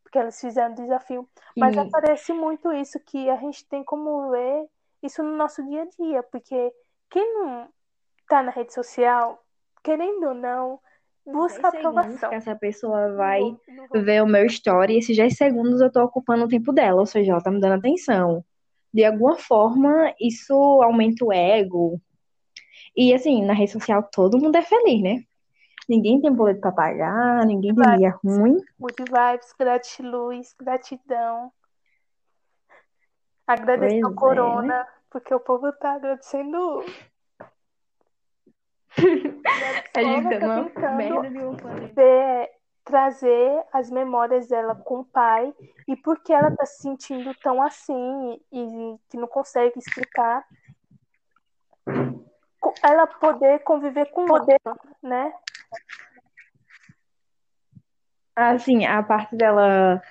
porque 0.04 0.16
eles 0.16 0.40
fizeram 0.40 0.74
desafio. 0.74 1.28
Mas 1.58 1.76
aparece 1.76 2.32
muito 2.32 2.72
isso 2.72 3.00
que 3.00 3.28
a 3.28 3.36
gente 3.36 3.66
tem 3.68 3.82
como 3.82 4.30
ver 4.30 4.68
isso 5.02 5.24
no 5.24 5.36
nosso 5.36 5.64
dia 5.66 5.82
a 5.82 5.86
dia, 5.86 6.22
porque 6.22 6.72
quem 7.10 7.34
não 7.34 7.68
tá 8.28 8.44
na 8.44 8.52
rede 8.52 8.72
social, 8.72 9.42
querendo 9.82 10.28
ou 10.28 10.34
não, 10.34 10.78
busca 11.26 11.62
10 11.62 11.70
segundos 11.70 12.20
aprovação. 12.20 12.30
que 12.30 12.34
essa 12.36 12.54
pessoa 12.54 13.12
vai 13.16 13.40
Não 13.40 13.58
não 13.92 14.04
ver 14.04 14.22
o 14.22 14.26
meu 14.26 14.46
story, 14.46 14.98
esses 14.98 15.16
10 15.16 15.36
segundos 15.36 15.80
eu 15.80 15.90
tô 15.90 16.00
ocupando 16.04 16.44
o 16.44 16.48
tempo 16.48 16.72
dela, 16.72 17.00
ou 17.00 17.06
seja, 17.06 17.32
ela 17.32 17.42
tá 17.42 17.50
me 17.50 17.60
dando 17.60 17.78
atenção. 17.78 18.44
De 18.92 19.04
alguma 19.04 19.36
forma, 19.36 20.12
isso 20.20 20.54
aumenta 20.82 21.24
o 21.24 21.32
ego. 21.32 22.00
E 22.96 23.14
assim, 23.14 23.44
na 23.44 23.52
rede 23.52 23.72
social 23.72 24.02
todo 24.02 24.38
mundo 24.38 24.56
é 24.56 24.62
feliz, 24.62 25.02
né? 25.02 25.24
Ninguém 25.88 26.20
tem 26.20 26.32
boleto 26.32 26.60
pra 26.60 26.72
pagar, 26.72 27.44
ninguém 27.46 27.74
tem 27.74 27.98
dia 27.98 28.16
ruim. 28.22 28.58
Good 28.78 29.04
vibes, 29.04 29.52
gratiluz, 29.58 30.54
gratidão. 30.58 31.52
Agradecer 33.46 34.00
Pois 34.00 34.04
ao 34.04 34.12
é, 34.12 34.14
Corona, 34.14 34.86
porque 35.10 35.34
o 35.34 35.40
povo 35.40 35.72
tá 35.72 35.94
agradecendo. 35.94 36.84
A 39.96 40.02
gente 40.02 40.22
Corona 40.28 40.70
tá 40.74 40.92
numa 40.92 40.96
merda 40.96 41.30
de 41.30 41.92
ver, 41.92 42.50
trazer 42.90 43.64
as 43.72 43.88
memórias 43.88 44.48
dela 44.48 44.74
com 44.74 45.00
o 45.00 45.04
pai 45.04 45.54
e 45.86 45.94
por 45.96 46.20
que 46.20 46.32
ela 46.32 46.50
tá 46.50 46.66
se 46.66 46.82
sentindo 46.82 47.32
tão 47.36 47.62
assim 47.62 48.40
e 48.52 48.96
que 49.08 49.16
não 49.16 49.28
consegue 49.28 49.78
explicar. 49.78 50.44
Ela 52.82 53.06
poder 53.06 53.60
conviver 53.60 54.10
com 54.10 54.24
o 54.24 54.32
outro, 54.32 54.56
né? 55.00 55.32
Assim, 58.34 58.84
a 58.84 59.02
parte 59.04 59.36
dela 59.36 60.02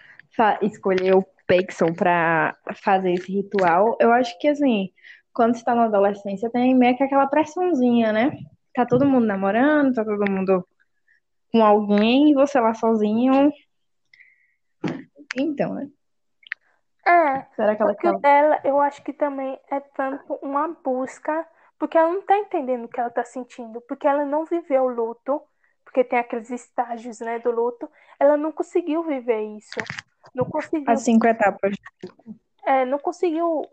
escolher 0.61 1.15
o 1.15 1.25
Pexon 1.45 1.93
pra 1.93 2.55
fazer 2.75 3.13
esse 3.13 3.29
ritual, 3.29 3.97
eu 3.99 4.13
acho 4.13 4.39
que 4.39 4.47
assim, 4.47 4.89
quando 5.33 5.57
você 5.57 5.65
tá 5.65 5.75
na 5.75 5.85
adolescência, 5.85 6.49
tem 6.49 6.73
meio 6.73 6.95
que 6.95 7.03
aquela 7.03 7.27
pressãozinha, 7.27 8.13
né? 8.13 8.31
Tá 8.73 8.85
todo 8.85 9.05
mundo 9.05 9.25
namorando, 9.25 9.93
tá 9.93 10.05
todo 10.05 10.31
mundo 10.31 10.65
com 11.51 11.63
alguém 11.63 12.31
e 12.31 12.33
você 12.33 12.59
lá 12.59 12.73
sozinho. 12.73 13.51
Então, 15.37 15.73
né? 15.73 15.89
É, 17.05 17.45
Será 17.55 17.75
que 17.75 17.81
ela 17.81 17.93
Porque 17.93 18.07
o 18.07 18.19
dela, 18.19 18.59
eu 18.63 18.79
acho 18.79 19.03
que 19.03 19.13
também 19.13 19.59
é 19.71 19.79
tanto 19.79 20.33
uma 20.41 20.67
busca, 20.67 21.47
porque 21.77 21.97
ela 21.97 22.11
não 22.11 22.21
tá 22.21 22.37
entendendo 22.37 22.85
o 22.85 22.87
que 22.87 22.99
ela 22.99 23.09
tá 23.09 23.23
sentindo, 23.23 23.81
porque 23.81 24.07
ela 24.07 24.25
não 24.25 24.45
viveu 24.45 24.83
o 24.83 24.89
luto, 24.89 25.41
porque 25.83 26.03
tem 26.03 26.19
aqueles 26.19 26.51
estágios, 26.51 27.19
né, 27.19 27.39
do 27.39 27.49
luto, 27.51 27.89
ela 28.19 28.37
não 28.37 28.51
conseguiu 28.51 29.03
viver 29.03 29.41
isso. 29.57 29.79
Não 30.35 30.45
conseguiu, 30.45 30.91
as 30.91 31.01
cinco 31.01 31.25
etapas? 31.25 31.75
é, 32.63 32.85
não 32.85 32.99
conseguiu 32.99 33.63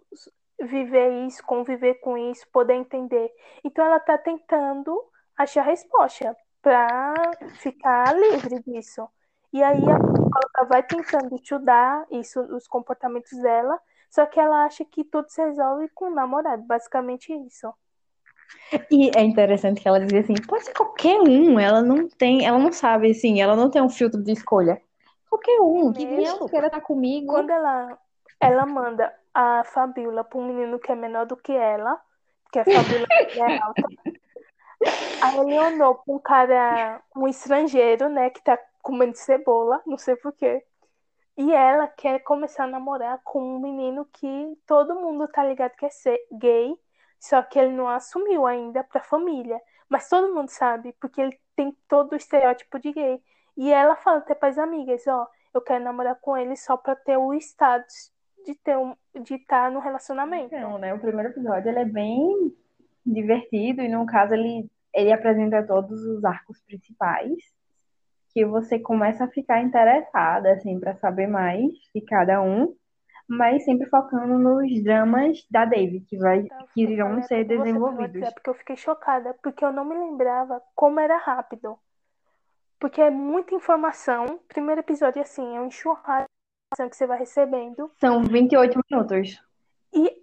viver 0.59 1.27
isso, 1.27 1.45
conviver 1.45 1.95
com 1.97 2.17
isso, 2.17 2.47
poder 2.51 2.75
entender. 2.75 3.31
Então 3.63 3.85
ela 3.85 4.01
tá 4.01 4.17
tentando 4.17 4.99
achar 5.37 5.63
resposta 5.63 6.35
para 6.67 7.15
ficar 7.61 8.13
livre 8.13 8.61
disso. 8.67 9.09
E 9.53 9.63
aí 9.63 9.79
a 9.79 10.01
psicóloga 10.01 10.65
vai 10.69 10.83
tentando 10.83 11.37
estudar 11.37 12.05
isso, 12.11 12.41
os 12.41 12.67
comportamentos 12.67 13.39
dela, 13.41 13.79
só 14.11 14.27
que 14.27 14.41
ela 14.41 14.65
acha 14.65 14.85
que 14.85 15.05
tudo 15.05 15.29
se 15.29 15.41
resolve 15.41 15.89
com 15.95 16.07
o 16.07 16.15
namorado, 16.15 16.65
basicamente 16.65 17.33
isso. 17.33 17.73
E 18.91 19.13
é 19.17 19.23
interessante 19.23 19.81
que 19.81 19.87
ela 19.87 20.01
dizia 20.01 20.23
assim, 20.23 20.35
pode 20.45 20.65
ser 20.65 20.75
qualquer 20.75 21.21
um, 21.21 21.61
ela 21.61 21.81
não 21.83 22.09
tem, 22.09 22.45
ela 22.45 22.59
não 22.59 22.73
sabe, 22.73 23.13
assim, 23.13 23.41
ela 23.41 23.55
não 23.55 23.71
tem 23.71 23.81
um 23.81 23.89
filtro 23.89 24.21
de 24.21 24.33
escolha. 24.33 24.83
Qualquer 25.31 25.61
um, 25.61 25.93
que 25.93 26.05
bicho 26.05 26.49
queira 26.49 26.67
estar 26.67 26.81
comigo. 26.81 27.29
Quando 27.29 27.51
ela, 27.51 27.97
ela 28.41 28.67
manda 28.67 29.15
a 29.33 29.63
Fabiola 29.63 30.25
para 30.25 30.41
um 30.41 30.49
menino 30.49 30.81
que 30.81 30.91
é 30.91 30.97
menor 30.97 31.27
do 31.27 31.37
que 31.37 31.53
ela, 31.53 31.97
que 32.51 32.59
a 32.59 32.65
Fabiola 32.65 33.07
é 33.55 33.59
alta, 33.63 33.83
a 35.21 35.37
Eleonor 35.37 36.03
para 36.05 36.15
um 36.15 36.19
cara, 36.19 37.03
um 37.15 37.27
estrangeiro, 37.29 38.09
né, 38.09 38.31
que 38.31 38.43
tá 38.43 38.59
comendo 38.83 39.17
cebola, 39.17 39.81
não 39.87 39.99
sei 39.99 40.17
porquê. 40.17 40.65
E 41.37 41.53
ela 41.53 41.87
quer 41.87 42.21
começar 42.21 42.65
a 42.65 42.69
namorar 42.69 43.21
com 43.23 43.57
um 43.57 43.61
menino 43.61 44.07
que 44.13 44.59
todo 44.67 44.95
mundo 44.95 45.29
tá 45.29 45.45
ligado 45.45 45.77
que 45.77 45.87
é 45.87 45.91
gay, 46.33 46.75
só 47.19 47.43
que 47.43 47.59
ele 47.59 47.73
não 47.73 47.89
assumiu 47.89 48.47
ainda 48.47 48.83
pra 48.85 49.03
família. 49.03 49.61
Mas 49.89 50.09
todo 50.09 50.35
mundo 50.35 50.49
sabe, 50.49 50.95
porque 51.01 51.21
ele 51.21 51.39
tem 51.55 51.77
todo 51.89 52.13
o 52.13 52.17
estereótipo 52.17 52.79
de 52.79 52.93
gay. 52.93 53.23
E 53.57 53.73
ela 53.73 53.97
fala 53.97 54.19
até 54.19 54.35
para 54.35 54.49
as 54.49 54.59
amigas, 54.59 55.07
ó, 55.07 55.27
eu 55.53 55.61
quero 55.61 55.85
namorar 55.85 56.17
com 56.21 56.37
ele 56.37 56.57
só 56.57 56.77
pra 56.77 56.95
ter 56.95 57.17
o 57.17 57.33
status 57.35 58.13
de 58.45 58.55
ter 58.55 58.77
um, 58.77 58.95
de 59.23 59.35
estar 59.35 59.71
no 59.71 59.81
relacionamento. 59.81 60.55
Não, 60.55 60.79
né? 60.79 60.95
O 60.95 60.99
primeiro 60.99 61.31
episódio 61.31 61.69
ele 61.69 61.81
é 61.81 61.85
bem 61.85 62.55
divertido 63.05 63.83
e 63.83 63.89
no 63.89 64.07
caso 64.07 64.35
ele, 64.35 64.71
ele 64.97 65.13
apresenta 65.13 65.63
todos 65.63 66.03
os 66.03 66.25
arcos 66.25 66.61
principais 66.63 67.37
que 68.31 68.45
você 68.45 68.79
começa 68.79 69.25
a 69.25 69.29
ficar 69.29 69.63
interessada 69.63 70.51
assim 70.53 70.81
para 70.81 70.97
saber 70.97 71.27
mais 71.27 71.71
de 71.95 72.01
cada 72.01 72.41
um, 72.43 72.75
mas 73.29 73.65
sempre 73.65 73.89
focando 73.89 74.39
nos 74.39 74.83
dramas 74.83 75.47
da 75.51 75.67
David 75.67 76.07
que 76.07 76.17
vai 76.17 76.47
que 76.73 76.83
irão 76.83 77.23
ser 77.23 77.45
desenvolvidos. 77.45 78.17
WhatsApp, 78.17 78.35
porque 78.35 78.51
eu 78.51 78.55
fiquei 78.55 78.77
chocada, 78.77 79.35
porque 79.43 79.65
eu 79.65 79.73
não 79.73 79.85
me 79.85 79.95
lembrava 79.95 80.63
como 80.75 80.99
era 80.99 81.19
rápido. 81.19 81.79
Porque 82.79 83.01
é 83.01 83.11
muita 83.11 83.55
informação. 83.55 84.39
Primeiro 84.49 84.81
episódio, 84.81 85.21
assim, 85.21 85.57
é 85.57 85.61
um 85.61 85.67
enxurrado 85.67 86.27
de 86.27 86.75
informação 86.75 86.91
que 86.91 86.97
você 86.97 87.07
vai 87.07 87.19
recebendo. 87.19 87.91
São 87.99 88.23
28 88.23 88.79
minutos. 88.91 89.43
E 89.95 90.23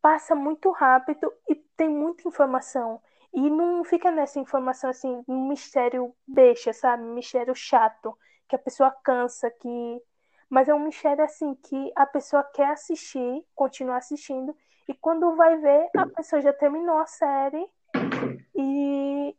passa 0.00 0.34
muito 0.34 0.70
rápido 0.70 1.30
e 1.48 1.54
tem 1.54 1.88
muita 1.88 2.26
informação. 2.26 3.00
E 3.34 3.50
não 3.50 3.84
fica 3.84 4.10
nessa 4.10 4.38
informação, 4.38 4.90
assim, 4.90 5.22
um 5.28 5.48
mistério 5.48 6.14
beixa, 6.26 6.72
sabe? 6.72 7.02
Um 7.02 7.14
mistério 7.14 7.54
chato, 7.54 8.16
que 8.48 8.56
a 8.56 8.58
pessoa 8.58 8.90
cansa, 9.04 9.50
que... 9.50 10.02
Mas 10.48 10.68
é 10.68 10.74
um 10.74 10.78
mistério, 10.78 11.24
assim, 11.24 11.54
que 11.54 11.92
a 11.96 12.06
pessoa 12.06 12.42
quer 12.44 12.70
assistir, 12.70 13.44
continuar 13.54 13.96
assistindo, 13.98 14.56
e 14.88 14.94
quando 14.94 15.34
vai 15.34 15.56
ver, 15.56 15.88
a 15.96 16.06
pessoa 16.06 16.40
já 16.40 16.52
terminou 16.52 16.98
a 16.98 17.06
série 17.06 17.68
e, 18.54 19.36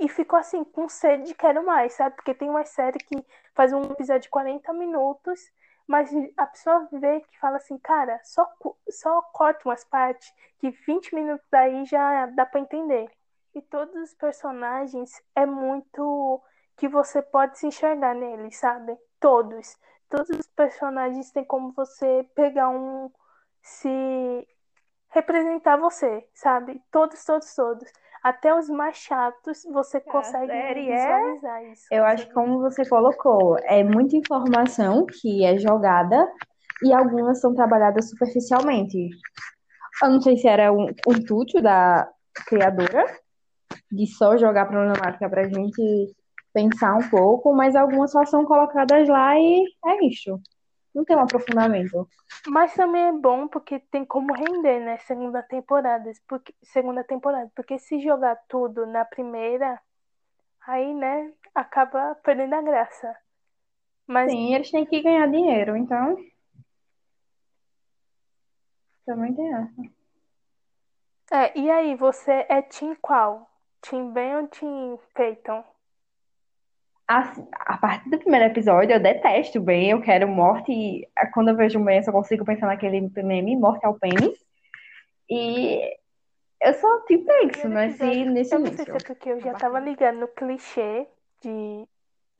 e 0.00 0.08
ficou, 0.08 0.38
assim, 0.38 0.62
com 0.62 0.88
sede 0.88 1.24
de 1.24 1.34
quero 1.34 1.66
mais, 1.66 1.94
sabe? 1.94 2.14
Porque 2.14 2.32
tem 2.32 2.48
uma 2.48 2.64
série 2.64 2.98
que 2.98 3.16
faz 3.54 3.72
um 3.72 3.82
episódio 3.82 4.22
de 4.22 4.30
40 4.30 4.72
minutos, 4.72 5.40
mas 5.88 6.10
a 6.36 6.46
pessoa 6.46 6.86
vê 6.92 7.20
que 7.22 7.38
fala 7.40 7.56
assim, 7.56 7.78
cara, 7.78 8.20
só, 8.22 8.46
só 8.90 9.22
corta 9.32 9.66
umas 9.68 9.84
partes 9.84 10.32
que 10.58 10.70
20 10.70 11.14
minutos 11.14 11.46
daí 11.50 11.84
já 11.86 12.26
dá 12.26 12.44
pra 12.46 12.60
entender. 12.60 13.10
E 13.54 13.62
todos 13.62 13.96
os 13.96 14.14
personagens 14.14 15.10
é 15.34 15.46
muito 15.46 16.42
que 16.76 16.86
você 16.88 17.22
pode 17.22 17.58
se 17.58 17.66
enxergar 17.66 18.14
neles, 18.14 18.58
sabe? 18.58 18.96
Todos. 19.18 19.76
Todos 20.10 20.28
os 20.30 20.46
personagens 20.48 21.32
tem 21.32 21.44
como 21.44 21.72
você 21.72 22.28
pegar 22.34 22.68
um. 22.68 23.10
se 23.62 24.46
representar 25.10 25.76
você, 25.78 26.28
sabe? 26.34 26.82
Todos, 26.90 27.24
todos, 27.24 27.54
todos. 27.54 27.90
Até 28.22 28.54
os 28.54 28.68
mais 28.68 28.96
chatos 28.96 29.64
você 29.70 30.00
consegue 30.00 30.46
série 30.46 30.90
é- 30.90 30.96
visualizar 30.96 31.64
isso. 31.72 31.86
Eu 31.90 32.04
acho 32.04 32.26
que 32.26 32.34
como 32.34 32.60
você 32.60 32.86
colocou, 32.88 33.56
é 33.62 33.82
muita 33.82 34.16
informação 34.16 35.06
que 35.06 35.44
é 35.44 35.58
jogada 35.58 36.30
e 36.82 36.92
algumas 36.92 37.40
são 37.40 37.54
trabalhadas 37.54 38.10
superficialmente. 38.10 39.08
Eu 40.02 40.10
não 40.10 40.20
sei 40.20 40.36
se 40.36 40.46
era 40.46 40.72
um, 40.72 40.86
um 41.06 41.12
intuito 41.12 41.60
da 41.60 42.08
criadora 42.46 43.04
de 43.90 44.06
só 44.06 44.36
jogar 44.36 44.66
problemática 44.66 45.28
pra 45.28 45.44
gente 45.44 46.14
pensar 46.52 46.94
um 46.94 47.08
pouco, 47.08 47.54
mas 47.54 47.74
algumas 47.74 48.10
só 48.10 48.24
são 48.24 48.44
colocadas 48.44 49.08
lá 49.08 49.38
e 49.38 49.64
é 49.86 50.06
isso. 50.06 50.40
Não 50.98 51.04
tem 51.04 51.16
um 51.16 51.20
aprofundamento. 51.20 52.08
Mas 52.48 52.74
também 52.74 53.04
é 53.04 53.12
bom 53.12 53.46
porque 53.46 53.78
tem 53.78 54.04
como 54.04 54.34
render, 54.34 54.80
né? 54.80 54.98
Segunda 54.98 55.40
temporada. 55.44 56.10
Porque, 56.26 56.52
segunda 56.60 57.04
temporada. 57.04 57.48
Porque 57.54 57.78
se 57.78 58.00
jogar 58.00 58.34
tudo 58.48 58.84
na 58.84 59.04
primeira, 59.04 59.80
aí, 60.66 60.92
né, 60.92 61.32
acaba 61.54 62.16
perdendo 62.16 62.54
a 62.54 62.62
graça. 62.62 63.16
Mas 64.08 64.32
Sim, 64.32 64.56
eles 64.56 64.72
têm 64.72 64.84
que 64.84 65.00
ganhar 65.00 65.30
dinheiro, 65.30 65.76
então. 65.76 66.16
Também 69.06 69.32
tem 69.36 69.54
essa. 69.54 69.82
é, 71.30 71.56
e 71.56 71.70
aí, 71.70 71.94
você 71.94 72.44
é 72.48 72.60
Team 72.60 72.96
qual? 73.00 73.48
Team 73.82 74.10
Ben 74.10 74.34
ou 74.34 74.48
Team 74.48 74.98
Peyton? 75.14 75.64
A, 77.08 77.32
a 77.52 77.78
partir 77.78 78.10
do 78.10 78.18
primeiro 78.18 78.44
episódio, 78.44 78.92
eu 78.92 79.00
detesto 79.00 79.58
o 79.58 79.62
Ben, 79.62 79.90
eu 79.90 80.02
quero 80.02 80.28
morte. 80.28 81.08
Quando 81.32 81.48
eu 81.48 81.56
vejo 81.56 81.80
o 81.80 81.84
Ben, 81.84 81.96
eu 81.96 82.02
só 82.02 82.12
consigo 82.12 82.44
pensar 82.44 82.66
naquele 82.66 83.00
meme, 83.22 83.56
morte 83.56 83.86
ao 83.86 83.98
pênis. 83.98 84.36
E 85.30 85.96
eu 86.60 86.74
sou 86.74 87.04
tipo 87.06 87.30
isso, 87.44 87.60
Primeiro 87.60 87.90
nesse, 87.90 88.02
episódio, 88.02 88.30
nesse 88.32 88.54
eu 88.54 88.58
não 88.58 88.66
sei 88.66 88.84
se 88.84 88.90
é 88.90 88.94
porque 88.94 89.30
eu 89.30 89.40
já 89.40 89.54
tava 89.54 89.78
ligando 89.80 90.20
no 90.20 90.28
clichê 90.28 91.06
de, 91.40 91.88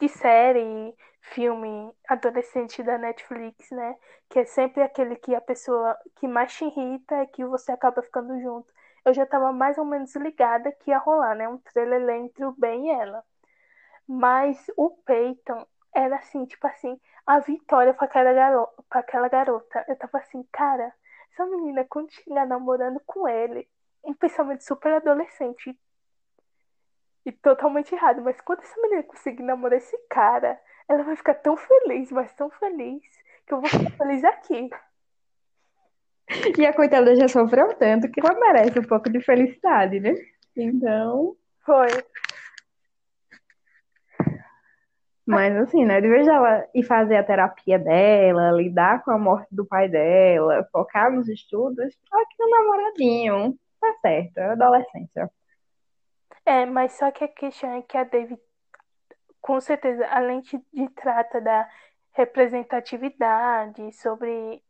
de 0.00 0.08
série, 0.08 0.94
filme 1.20 1.92
adolescente 2.08 2.82
da 2.82 2.98
Netflix, 2.98 3.70
né? 3.70 3.94
Que 4.28 4.40
é 4.40 4.44
sempre 4.44 4.82
aquele 4.82 5.16
que 5.16 5.34
a 5.34 5.40
pessoa 5.40 5.96
que 6.16 6.26
mais 6.26 6.52
te 6.52 6.64
irrita 6.64 7.14
é 7.16 7.26
que 7.26 7.44
você 7.44 7.72
acaba 7.72 8.02
ficando 8.02 8.40
junto. 8.40 8.66
eu 9.04 9.14
já 9.14 9.24
tava 9.24 9.52
mais 9.52 9.78
ou 9.78 9.84
menos 9.84 10.14
ligada 10.16 10.72
que 10.72 10.90
ia 10.90 10.98
rolar, 10.98 11.34
né? 11.34 11.48
Um 11.48 11.58
trailer 11.58 12.08
entre 12.16 12.44
o 12.44 12.52
Ben 12.52 12.86
e 12.86 12.90
ela. 12.90 13.22
Mas 14.08 14.70
o 14.76 14.90
Peyton 15.04 15.66
era 15.94 16.16
assim, 16.16 16.46
tipo 16.46 16.66
assim, 16.66 16.98
a 17.26 17.40
vitória 17.40 17.92
pra 17.92 18.06
aquela, 18.06 18.32
garo 18.32 18.68
pra 18.88 19.00
aquela 19.00 19.28
garota. 19.28 19.84
Eu 19.86 19.96
tava 19.96 20.18
assim, 20.18 20.42
cara, 20.50 20.92
essa 21.30 21.44
menina, 21.44 21.84
quando 21.84 22.10
chegar 22.10 22.46
namorando 22.46 23.00
com 23.04 23.28
ele, 23.28 23.68
um 24.02 24.14
pensamento 24.14 24.64
super 24.64 24.94
adolescente 24.94 25.78
e 27.26 27.32
totalmente 27.32 27.94
errado, 27.94 28.22
mas 28.22 28.40
quando 28.40 28.60
essa 28.60 28.80
menina 28.80 29.02
conseguir 29.02 29.42
namorar 29.42 29.76
esse 29.76 29.96
cara, 30.08 30.58
ela 30.88 31.02
vai 31.02 31.14
ficar 31.14 31.34
tão 31.34 31.56
feliz, 31.56 32.10
mas 32.10 32.32
tão 32.32 32.48
feliz, 32.48 33.02
que 33.46 33.52
eu 33.52 33.60
vou 33.60 33.68
ficar 33.68 33.90
feliz 33.90 34.24
aqui. 34.24 34.70
E 36.58 36.64
a 36.64 36.72
coitada 36.72 37.14
já 37.16 37.28
sofreu 37.28 37.74
tanto 37.74 38.10
que 38.10 38.20
ela 38.20 38.38
merece 38.38 38.78
um 38.78 38.84
pouco 38.84 39.10
de 39.10 39.20
felicidade, 39.20 40.00
né? 40.00 40.14
Então. 40.56 41.36
Foi. 41.64 41.88
Mas 45.28 45.54
assim, 45.56 45.84
né? 45.84 46.00
De 46.00 46.08
vez 46.08 46.26
ela 46.26 46.66
ir 46.74 46.82
fazer 46.82 47.16
a 47.16 47.22
terapia 47.22 47.78
dela, 47.78 48.50
lidar 48.50 49.04
com 49.04 49.10
a 49.10 49.18
morte 49.18 49.54
do 49.54 49.66
pai 49.66 49.86
dela, 49.86 50.66
focar 50.72 51.12
nos 51.12 51.28
estudos, 51.28 51.94
só 52.08 52.16
que 52.24 52.34
no 52.38 52.50
namoradinho. 52.50 53.58
Tá 53.78 53.94
certo, 54.00 54.38
é 54.38 54.52
adolescência. 54.52 55.30
É, 56.46 56.64
mas 56.64 56.92
só 56.92 57.10
que 57.10 57.24
a 57.24 57.28
questão 57.28 57.70
é 57.74 57.82
que 57.82 57.98
a 57.98 58.04
David, 58.04 58.40
com 59.38 59.60
certeza, 59.60 60.06
além 60.08 60.40
de, 60.40 60.58
trata 60.96 61.42
da 61.42 61.68
representatividade, 62.12 63.92
sobre 63.92 64.62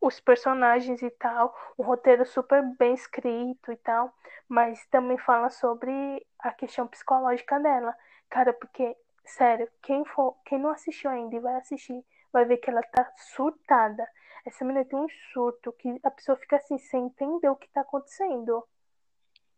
os 0.00 0.18
personagens 0.18 1.02
e 1.02 1.10
tal, 1.10 1.54
um 1.78 1.82
roteiro 1.82 2.24
super 2.24 2.62
bem 2.78 2.94
escrito 2.94 3.70
e 3.70 3.76
tal, 3.76 4.10
mas 4.48 4.86
também 4.86 5.18
fala 5.18 5.50
sobre 5.50 6.26
a 6.38 6.52
questão 6.52 6.86
psicológica 6.86 7.60
dela. 7.60 7.94
Cara, 8.30 8.54
porque, 8.54 8.96
sério, 9.26 9.68
quem 9.82 10.04
for, 10.04 10.36
quem 10.44 10.58
não 10.58 10.70
assistiu 10.70 11.10
ainda 11.10 11.36
e 11.36 11.40
vai 11.40 11.54
assistir, 11.56 12.02
vai 12.32 12.44
ver 12.44 12.58
que 12.58 12.70
ela 12.70 12.82
tá 12.82 13.10
surtada. 13.34 14.06
Essa 14.44 14.64
menina 14.64 14.84
tem 14.84 14.98
um 14.98 15.08
surto 15.32 15.72
que 15.72 15.98
a 16.04 16.10
pessoa 16.10 16.36
fica 16.36 16.56
assim, 16.56 16.78
sem 16.78 17.06
entender 17.06 17.48
o 17.48 17.56
que 17.56 17.68
tá 17.68 17.80
acontecendo. 17.80 18.62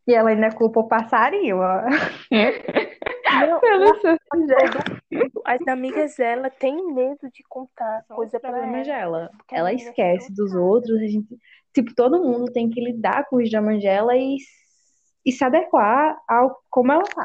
E 0.07 0.15
ela 0.15 0.31
ainda 0.31 0.51
culpa 0.55 0.81
o 0.81 0.89
passarinho, 0.89 1.59
ó. 1.59 1.83
Não, 3.41 3.61
ela- 3.63 3.93
dela. 4.47 5.31
as 5.45 5.69
amigas 5.69 6.17
dela 6.17 6.49
têm 6.49 6.95
medo 6.95 7.31
de 7.31 7.43
contar 7.47 8.05
coisa 8.09 8.41
problema 8.41 8.79
ela. 8.79 9.31
Ela 9.53 9.69
menina 9.69 9.87
é 9.87 9.91
esquece 9.91 10.35
dos 10.35 10.55
outros, 10.55 10.99
a 10.99 11.07
gente, 11.07 11.39
tipo, 11.75 11.95
todo 11.95 12.25
mundo 12.25 12.51
tem 12.51 12.71
que 12.71 12.81
lidar 12.81 13.27
com 13.27 13.37
os 13.37 13.51
dramas 13.51 13.83
dela 13.83 14.17
e, 14.17 14.39
e 15.27 15.31
se 15.31 15.45
adequar 15.45 16.19
ao 16.27 16.59
como 16.71 16.91
ela 16.93 17.05
tá. 17.05 17.25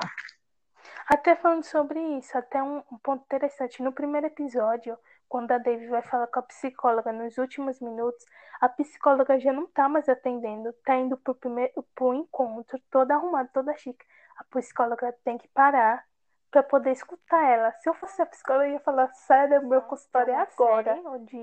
Até 1.07 1.35
falando 1.35 1.63
sobre 1.63 1.99
isso, 2.17 2.37
até 2.37 2.61
um, 2.63 2.77
um 2.91 2.97
ponto 2.97 3.23
interessante. 3.25 3.83
No 3.83 3.91
primeiro 3.91 4.27
episódio, 4.27 4.97
quando 5.27 5.51
a 5.51 5.57
Dave 5.57 5.87
vai 5.87 6.01
falar 6.01 6.27
com 6.27 6.39
a 6.39 6.43
psicóloga 6.43 7.11
nos 7.11 7.37
últimos 7.37 7.79
minutos, 7.81 8.25
a 8.61 8.69
psicóloga 8.69 9.39
já 9.39 9.51
não 9.51 9.67
tá 9.67 9.89
mais 9.89 10.07
atendendo, 10.07 10.71
tá 10.85 10.95
indo 10.95 11.17
pro 11.17 11.35
primeiro 11.35 11.83
pro 11.95 12.13
encontro, 12.13 12.79
toda 12.89 13.15
arrumada, 13.15 13.49
toda 13.53 13.75
chique. 13.75 14.05
A 14.37 14.43
psicóloga 14.45 15.13
tem 15.23 15.37
que 15.37 15.47
parar 15.49 16.03
pra 16.49 16.63
poder 16.63 16.91
escutar 16.91 17.43
ela. 17.49 17.71
Se 17.81 17.89
eu 17.89 17.93
fosse 17.95 18.21
a 18.21 18.25
psicóloga, 18.25 18.67
eu 18.67 18.73
ia 18.73 18.79
falar, 18.79 19.11
sério, 19.13 19.67
meu 19.67 19.81
consultório 19.81 20.35
agora. 20.35 20.95
Onde... 21.05 21.35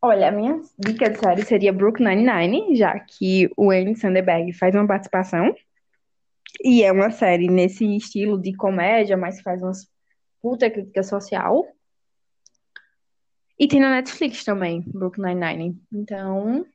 Olha, 0.00 0.28
a 0.28 0.32
minha 0.32 0.60
dica 0.78 1.08
de 1.10 1.18
série 1.18 1.44
seria 1.44 1.72
Brook 1.72 2.02
Nine-Nine, 2.02 2.74
já 2.74 2.98
que 2.98 3.52
o 3.56 3.70
Andy 3.70 3.94
Samberg 3.94 4.52
faz 4.54 4.74
uma 4.74 4.86
participação. 4.86 5.54
E 6.62 6.82
é 6.82 6.92
uma 6.92 7.10
série 7.10 7.48
nesse 7.48 7.84
estilo 7.96 8.40
de 8.40 8.54
comédia, 8.54 9.16
mas 9.16 9.40
faz 9.40 9.62
umas 9.62 9.90
puta 10.40 10.70
crítica 10.70 11.02
social. 11.02 11.66
E 13.58 13.68
tem 13.68 13.80
na 13.80 13.90
Netflix 13.90 14.44
também, 14.44 14.82
Brook 14.86 15.20
Nine-Nine. 15.20 15.80
Então. 15.92 16.66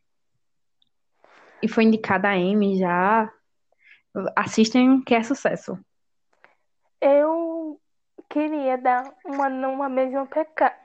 E 1.62 1.68
foi 1.68 1.84
indicada 1.84 2.30
a 2.30 2.38
Emmy 2.38 2.78
já. 2.80 3.32
Assistem 4.36 5.02
que 5.02 5.14
é 5.14 5.22
sucesso. 5.22 5.78
Eu 7.02 7.80
queria 8.30 8.78
dar 8.78 9.14
uma 9.26 9.50
numa 9.50 9.90
mesma 9.90 10.28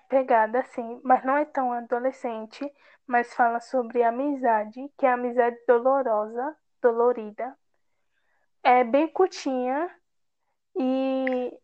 pegada, 0.08 0.60
assim, 0.60 1.00
mas 1.02 1.24
não 1.24 1.36
é 1.36 1.44
tão 1.44 1.72
adolescente, 1.72 2.70
mas 3.06 3.32
fala 3.34 3.60
sobre 3.60 4.02
amizade, 4.02 4.80
que 4.98 5.06
é 5.06 5.12
amizade 5.12 5.56
dolorosa, 5.66 6.56
dolorida. 6.82 7.56
É 8.62 8.84
bem 8.84 9.08
curtinha 9.08 9.90
e 10.76 11.58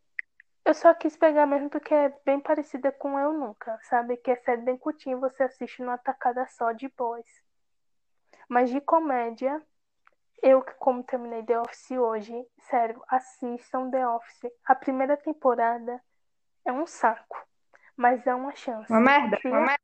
eu 0.65 0.75
só 0.75 0.93
quis 0.95 1.17
pegar 1.17 1.47
mesmo 1.47 1.71
porque 1.71 1.95
é 1.95 2.15
bem 2.25 2.41
parecida 2.41 2.93
com 2.93 3.19
Eu 3.19 3.33
Nunca, 3.33 3.79
sabe? 3.83 4.17
Que 4.17 4.33
é 4.33 4.37
série 4.37 4.63
bem 4.63 4.77
curtinha 4.77 5.17
e 5.17 5.19
você 5.19 5.45
assiste 5.45 5.81
numa 5.81 5.97
tacada 5.97 6.47
só 6.49 6.73
de 6.73 6.89
boas. 6.89 7.27
Mas 8.49 8.71
de 8.71 8.81
comédia, 8.81 9.63
eu 10.43 10.63
que 10.63 10.73
como 10.75 11.03
terminei 11.03 11.43
The 11.43 11.61
Office 11.61 11.91
hoje, 11.93 12.47
sério, 12.69 13.03
assistam 13.09 13.91
The 13.91 14.07
Office. 14.07 14.53
A 14.67 14.75
primeira 14.75 15.17
temporada 15.17 16.03
é 16.65 16.73
um 16.73 16.87
saco, 16.87 17.47
mas 17.97 18.27
é 18.27 18.35
uma 18.35 18.55
chance. 18.55 18.93
Uma 18.93 19.01
merda, 19.01 19.37
Cria, 19.39 19.53
uma 19.53 19.67
merda. 19.67 19.83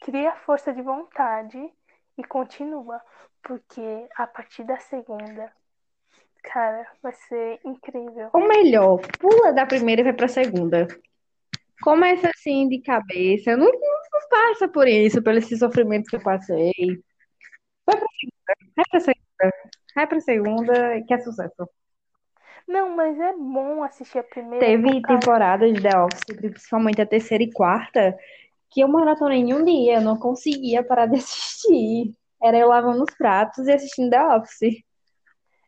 cria 0.00 0.36
força 0.36 0.72
de 0.72 0.82
vontade 0.82 1.72
e 2.18 2.24
continua, 2.24 3.00
porque 3.42 4.08
a 4.16 4.26
partir 4.26 4.64
da 4.64 4.78
segunda, 4.78 5.52
cara, 6.52 6.86
vai 7.02 7.12
ser 7.12 7.60
incrível. 7.64 8.30
Ou 8.32 8.48
melhor, 8.48 9.00
pula 9.18 9.52
da 9.52 9.66
primeira 9.66 10.00
e 10.00 10.04
vai 10.04 10.12
pra 10.12 10.28
segunda. 10.28 10.86
Começa 11.82 12.30
assim 12.30 12.68
de 12.68 12.80
cabeça. 12.80 13.56
Não, 13.56 13.66
não 13.66 14.28
passa 14.30 14.68
por 14.68 14.88
isso, 14.88 15.22
pelo 15.22 15.38
esse 15.38 15.56
sofrimento 15.58 16.08
que 16.08 16.16
eu 16.16 16.22
passei. 16.22 16.72
Vai 17.86 17.96
pra 17.96 18.08
segunda, 18.18 18.56
vai 18.74 18.84
pra 18.90 19.00
segunda, 19.00 19.52
vai 19.94 20.06
pra 20.06 20.20
segunda, 20.20 21.02
que 21.06 21.14
é 21.14 21.18
sucesso. 21.18 21.68
Não, 22.66 22.96
mas 22.96 23.18
é 23.20 23.32
bom 23.32 23.82
assistir 23.84 24.18
a 24.18 24.24
primeira 24.24 24.64
Teve 24.64 25.00
temporadas 25.02 25.72
de 25.72 25.80
The 25.80 25.98
Office, 25.98 26.36
principalmente 26.36 27.00
a 27.00 27.06
terceira 27.06 27.44
e 27.44 27.52
quarta, 27.52 28.16
que 28.70 28.80
eu 28.80 28.88
maratonei 28.88 29.38
em 29.38 29.54
um 29.54 29.64
dia, 29.64 29.96
eu 29.96 30.00
não 30.00 30.18
conseguia 30.18 30.82
parar 30.82 31.06
de 31.06 31.16
assistir. 31.16 32.14
Era 32.42 32.58
eu 32.58 32.68
lavando 32.68 33.04
os 33.04 33.14
pratos 33.16 33.66
e 33.66 33.72
assistindo 33.72 34.10
The 34.10 34.36
Office. 34.36 34.82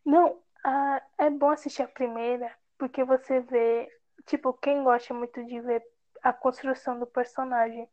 Não, 0.05 0.37
ah, 0.69 1.03
é 1.19 1.31
bom 1.31 1.51
assistir 1.51 1.83
a 1.83 1.89
primeira, 1.89 2.51
porque 2.79 3.05
você 3.05 3.41
vê, 3.41 3.89
tipo, 4.27 4.53
quem 4.55 4.83
gosta 4.85 5.15
muito 5.15 5.45
de 5.45 5.61
ver 5.61 5.83
a 6.23 6.33
construção 6.33 6.99
do 6.99 7.07
personagem, 7.07 7.89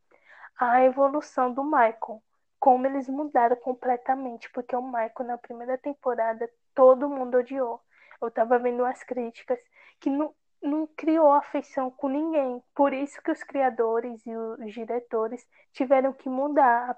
a 0.59 0.83
evolução 0.83 1.53
do 1.53 1.63
Michael, 1.63 2.23
como 2.59 2.87
eles 2.87 3.07
mudaram 3.09 3.55
completamente, 3.57 4.49
porque 4.51 4.75
o 4.75 4.81
Michael 4.83 5.13
na 5.25 5.37
primeira 5.37 5.77
temporada 5.77 6.49
todo 6.75 7.09
mundo 7.09 7.37
odiou. 7.37 7.81
Eu 8.21 8.31
tava 8.31 8.59
vendo 8.59 8.85
as 8.85 9.03
críticas 9.03 9.59
que 9.99 10.09
não, 10.09 10.33
não 10.61 10.87
criou 10.87 11.31
afeição 11.31 11.91
com 11.91 12.09
ninguém. 12.09 12.63
Por 12.75 12.93
isso 12.93 13.21
que 13.23 13.31
os 13.31 13.43
criadores 13.43 14.25
e 14.25 14.35
os 14.35 14.73
diretores 14.73 15.45
tiveram 15.73 16.13
que 16.13 16.29
mudar 16.29 16.97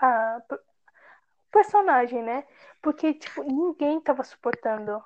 a, 0.00 0.06
a- 0.36 0.42
personagem, 1.50 2.22
né? 2.22 2.44
Porque, 2.82 3.14
tipo, 3.14 3.42
ninguém 3.42 4.00
tava 4.00 4.22
suportando. 4.22 5.02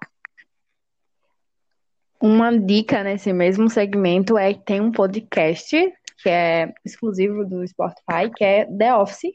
Uma 2.20 2.56
dica 2.56 3.02
nesse 3.02 3.32
mesmo 3.32 3.70
segmento 3.70 4.36
é 4.36 4.52
que 4.52 4.64
tem 4.64 4.80
um 4.80 4.92
podcast 4.92 5.74
que 6.22 6.28
é 6.28 6.72
exclusivo 6.84 7.46
do 7.46 7.66
Spotify, 7.66 8.30
que 8.34 8.44
é 8.44 8.66
The 8.66 8.94
Office, 8.94 9.32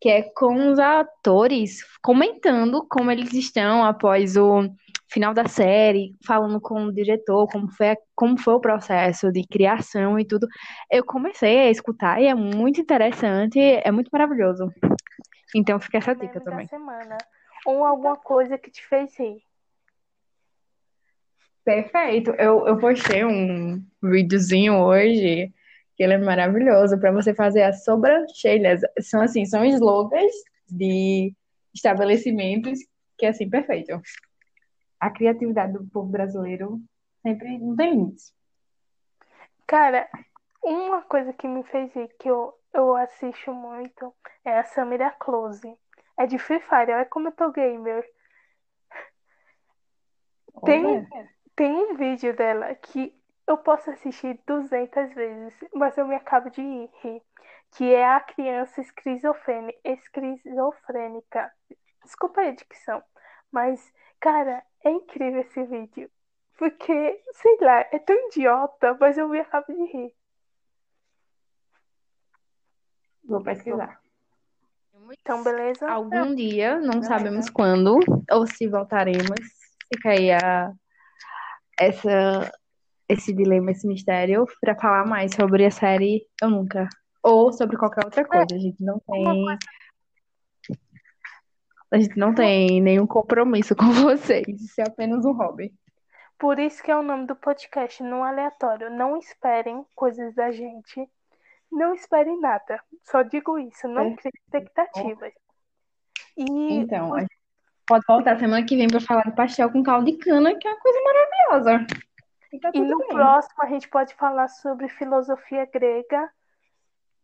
que 0.00 0.08
é 0.08 0.22
com 0.22 0.70
os 0.70 0.78
atores 0.78 1.82
comentando 2.02 2.86
como 2.88 3.10
eles 3.10 3.32
estão 3.32 3.84
após 3.84 4.36
o 4.36 4.68
final 5.10 5.32
da 5.32 5.48
série, 5.48 6.14
falando 6.26 6.60
com 6.60 6.84
o 6.84 6.92
diretor, 6.92 7.48
como 7.48 7.70
foi, 7.72 7.96
como 8.14 8.38
foi 8.38 8.54
o 8.54 8.60
processo 8.60 9.32
de 9.32 9.42
criação 9.46 10.18
e 10.18 10.24
tudo. 10.24 10.46
Eu 10.90 11.04
comecei 11.04 11.60
a 11.60 11.70
escutar 11.70 12.20
e 12.20 12.26
é 12.26 12.34
muito 12.34 12.80
interessante, 12.80 13.58
é 13.58 13.90
muito 13.90 14.10
maravilhoso. 14.12 14.70
Então 15.54 15.80
fica 15.80 15.98
essa 15.98 16.14
dica 16.14 16.40
também. 16.40 16.66
semana. 16.66 17.16
Ou 17.64 17.84
alguma 17.84 18.16
coisa 18.16 18.58
que 18.58 18.70
te 18.70 18.86
fez 18.86 19.16
rir. 19.18 19.42
Perfeito. 21.64 22.30
Eu, 22.32 22.66
eu 22.66 22.78
postei 22.78 23.24
um 23.24 23.84
videozinho 24.02 24.78
hoje 24.78 25.52
que 25.96 26.02
ele 26.02 26.14
é 26.14 26.18
maravilhoso 26.18 26.98
para 26.98 27.12
você 27.12 27.34
fazer 27.34 27.62
as 27.62 27.84
sobrancelhas. 27.84 28.80
São 29.00 29.20
assim, 29.20 29.44
são 29.44 29.64
slogans 29.64 30.32
de 30.70 31.34
estabelecimentos 31.74 32.78
que 33.18 33.26
é 33.26 33.30
assim, 33.30 33.50
perfeito. 33.50 34.00
A 35.00 35.10
criatividade 35.10 35.72
do 35.72 35.84
povo 35.88 36.08
brasileiro 36.08 36.80
sempre 37.20 37.58
não 37.58 37.74
tem 37.74 37.90
limites. 37.90 38.32
Cara, 39.66 40.08
uma 40.62 41.02
coisa 41.02 41.32
que 41.32 41.46
me 41.46 41.64
fez 41.64 41.92
rir, 41.92 42.08
que 42.18 42.28
eu, 42.28 42.54
eu 42.72 42.94
assisto 42.96 43.52
muito, 43.52 44.14
é 44.44 44.58
a 44.58 44.64
Samira 44.64 45.10
Close. 45.10 45.76
É 46.16 46.26
de 46.26 46.38
Free 46.38 46.60
Fire, 46.60 46.92
olha 46.92 47.06
como 47.06 47.28
eu 47.28 47.32
tô 47.32 47.50
gamer. 47.50 48.04
Tem, 50.64 50.84
Olha. 50.84 51.06
tem 51.54 51.72
um 51.72 51.94
vídeo 51.94 52.34
dela 52.34 52.74
que 52.74 53.14
eu 53.46 53.56
posso 53.56 53.90
assistir 53.90 54.40
200 54.46 55.14
vezes, 55.14 55.54
mas 55.74 55.96
eu 55.96 56.06
me 56.06 56.16
acabo 56.16 56.50
de 56.50 56.60
rir. 56.60 57.22
Que 57.72 57.94
é 57.94 58.06
a 58.06 58.20
criança 58.20 58.80
esquizofrênica. 58.80 61.52
Desculpa 62.02 62.40
a 62.40 62.50
dicção, 62.50 63.02
mas, 63.52 63.92
cara, 64.18 64.64
é 64.84 64.90
incrível 64.90 65.42
esse 65.42 65.62
vídeo. 65.64 66.10
Porque, 66.56 67.22
sei 67.32 67.56
lá, 67.60 67.80
é 67.92 67.98
tão 67.98 68.16
idiota, 68.28 68.96
mas 68.98 69.16
eu 69.16 69.28
me 69.28 69.38
acabo 69.38 69.72
de 69.72 69.84
rir. 69.92 70.17
Vou 73.28 73.42
pesquisar. 73.42 74.00
Então, 75.20 75.44
beleza? 75.44 75.88
Algum 75.88 76.34
dia, 76.34 76.80
não 76.80 77.02
sabemos 77.02 77.50
quando, 77.50 77.98
ou 78.30 78.46
se 78.46 78.66
voltaremos. 78.66 79.38
Fica 79.92 80.10
aí 80.10 80.32
a, 80.32 80.72
essa, 81.78 82.50
esse 83.08 83.32
dilema, 83.32 83.70
esse 83.70 83.86
mistério, 83.86 84.46
para 84.60 84.74
falar 84.74 85.06
mais 85.06 85.34
sobre 85.34 85.66
a 85.66 85.70
série 85.70 86.26
Eu 86.42 86.48
Nunca. 86.50 86.88
Ou 87.22 87.52
sobre 87.52 87.76
qualquer 87.76 88.04
outra 88.04 88.24
coisa. 88.24 88.54
A 88.54 88.58
gente 88.58 88.82
não 88.82 88.98
tem. 88.98 89.58
A 91.90 91.98
gente 91.98 92.18
não 92.18 92.34
tem 92.34 92.80
nenhum 92.80 93.06
compromisso 93.06 93.74
com 93.76 93.90
vocês. 93.92 94.46
Isso 94.46 94.80
é 94.80 94.84
apenas 94.84 95.24
um 95.24 95.32
hobby. 95.32 95.72
Por 96.38 96.58
isso 96.58 96.82
que 96.82 96.90
é 96.90 96.96
o 96.96 97.02
nome 97.02 97.26
do 97.26 97.34
podcast, 97.34 98.02
não 98.02 98.24
aleatório. 98.24 98.90
Não 98.90 99.16
esperem 99.16 99.84
coisas 99.94 100.34
da 100.34 100.50
gente. 100.50 101.08
Não 101.70 101.94
esperem 101.94 102.40
nada. 102.40 102.82
Só 103.04 103.22
digo 103.22 103.58
isso, 103.58 103.86
não 103.88 104.16
criem 104.16 104.32
expectativas. 104.34 105.32
E 106.36 106.74
Então, 106.74 107.14
a 107.14 107.20
gente 107.20 107.38
pode 107.86 108.04
voltar 108.06 108.38
semana 108.38 108.64
que 108.64 108.76
vem 108.76 108.88
para 108.88 109.00
falar 109.00 109.24
de 109.24 109.36
pastel 109.36 109.70
com 109.70 109.82
caldo 109.82 110.06
de 110.06 110.16
cana, 110.18 110.54
que 110.56 110.66
é 110.66 110.70
uma 110.70 110.80
coisa 110.80 110.98
maravilhosa. 111.02 111.86
E 112.52 112.58
tudo 112.60 112.82
no 112.82 112.98
bem. 112.98 113.08
próximo 113.08 113.62
a 113.62 113.66
gente 113.66 113.88
pode 113.88 114.14
falar 114.14 114.48
sobre 114.48 114.88
filosofia 114.88 115.66
grega. 115.66 116.30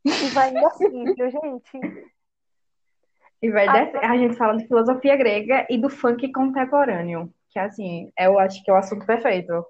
E 0.04 0.28
vai 0.30 0.54
assim, 0.56 1.04
viu, 1.14 1.30
gente? 1.30 1.80
E 3.40 3.50
vai. 3.50 3.66
A 3.68 4.16
gente 4.16 4.36
fala 4.36 4.56
de 4.56 4.66
filosofia 4.66 5.16
grega 5.16 5.66
e 5.70 5.78
do 5.78 5.88
funk 5.88 6.30
contemporâneo, 6.32 7.32
que 7.50 7.58
assim, 7.58 8.12
eu 8.18 8.38
acho 8.38 8.62
que 8.62 8.70
é 8.70 8.74
o 8.74 8.76
assunto 8.76 9.06
perfeito. 9.06 9.64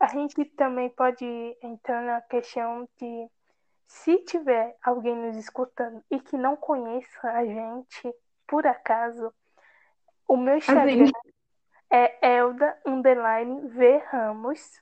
A 0.00 0.06
gente 0.08 0.44
também 0.56 0.90
pode 0.90 1.24
entrar 1.62 2.02
na 2.02 2.20
questão 2.20 2.88
de 2.98 3.28
se 3.88 4.18
tiver 4.18 4.76
alguém 4.82 5.16
nos 5.16 5.36
escutando 5.36 6.04
e 6.10 6.20
que 6.20 6.36
não 6.36 6.54
conheça 6.56 7.28
a 7.32 7.44
gente, 7.44 8.14
por 8.46 8.66
acaso, 8.66 9.34
o 10.28 10.36
meu 10.36 10.56
Instagram 10.58 11.10
é 11.90 12.36
Elda 12.36 12.78
underline 12.86 13.66
V 13.68 13.96
Ramos. 14.10 14.80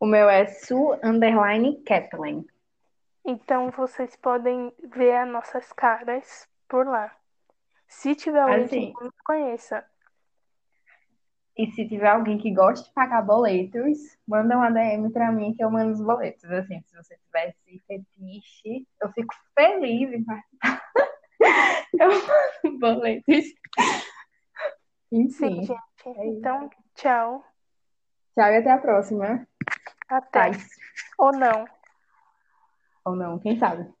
o 0.00 0.06
meu 0.06 0.28
é 0.28 0.46
Su 0.46 0.98
Underline 1.04 1.80
Kathleen. 1.84 2.44
Então 3.24 3.70
vocês 3.70 4.16
podem 4.16 4.74
ver 4.82 5.14
as 5.16 5.28
nossas 5.28 5.72
caras 5.72 6.48
por 6.68 6.84
lá. 6.86 7.16
Se 7.86 8.16
tiver 8.16 8.40
alguém 8.40 8.66
que 8.66 8.74
Assim. 8.74 8.92
não 8.94 9.04
nos 9.04 9.20
conheça, 9.24 9.88
E 11.56 11.70
se 11.72 11.86
tiver 11.86 12.08
alguém 12.08 12.38
que 12.38 12.52
gosta 12.52 12.86
de 12.86 12.94
pagar 12.94 13.22
boletos, 13.22 13.98
manda 14.26 14.56
uma 14.56 14.70
DM 14.70 15.10
pra 15.12 15.30
mim 15.30 15.54
que 15.54 15.62
eu 15.62 15.70
mando 15.70 15.92
os 15.92 16.00
boletos. 16.00 16.44
Assim, 16.50 16.80
se 16.86 16.96
você 16.96 17.16
tiver 17.18 17.48
esse 17.50 17.78
fetiche, 17.86 18.86
eu 19.02 19.12
fico 19.12 19.34
feliz 19.54 20.12
em 20.12 20.24
participar. 20.24 20.82
Eu 22.00 22.08
mando 22.08 22.78
boletos. 22.78 23.44
sim, 23.44 23.52
Enfim, 25.12 25.62
gente. 25.64 25.72
é. 26.06 26.26
Então, 26.26 26.70
tchau. 26.94 27.44
Tchau 28.34 28.46
e 28.50 28.56
até 28.56 28.70
a 28.70 28.78
próxima. 28.78 29.46
Até. 30.08 30.50
Paz. 30.52 30.68
Ou 31.18 31.32
não. 31.32 31.66
Ou 33.04 33.14
não, 33.16 33.38
quem 33.38 33.58
sabe? 33.58 33.92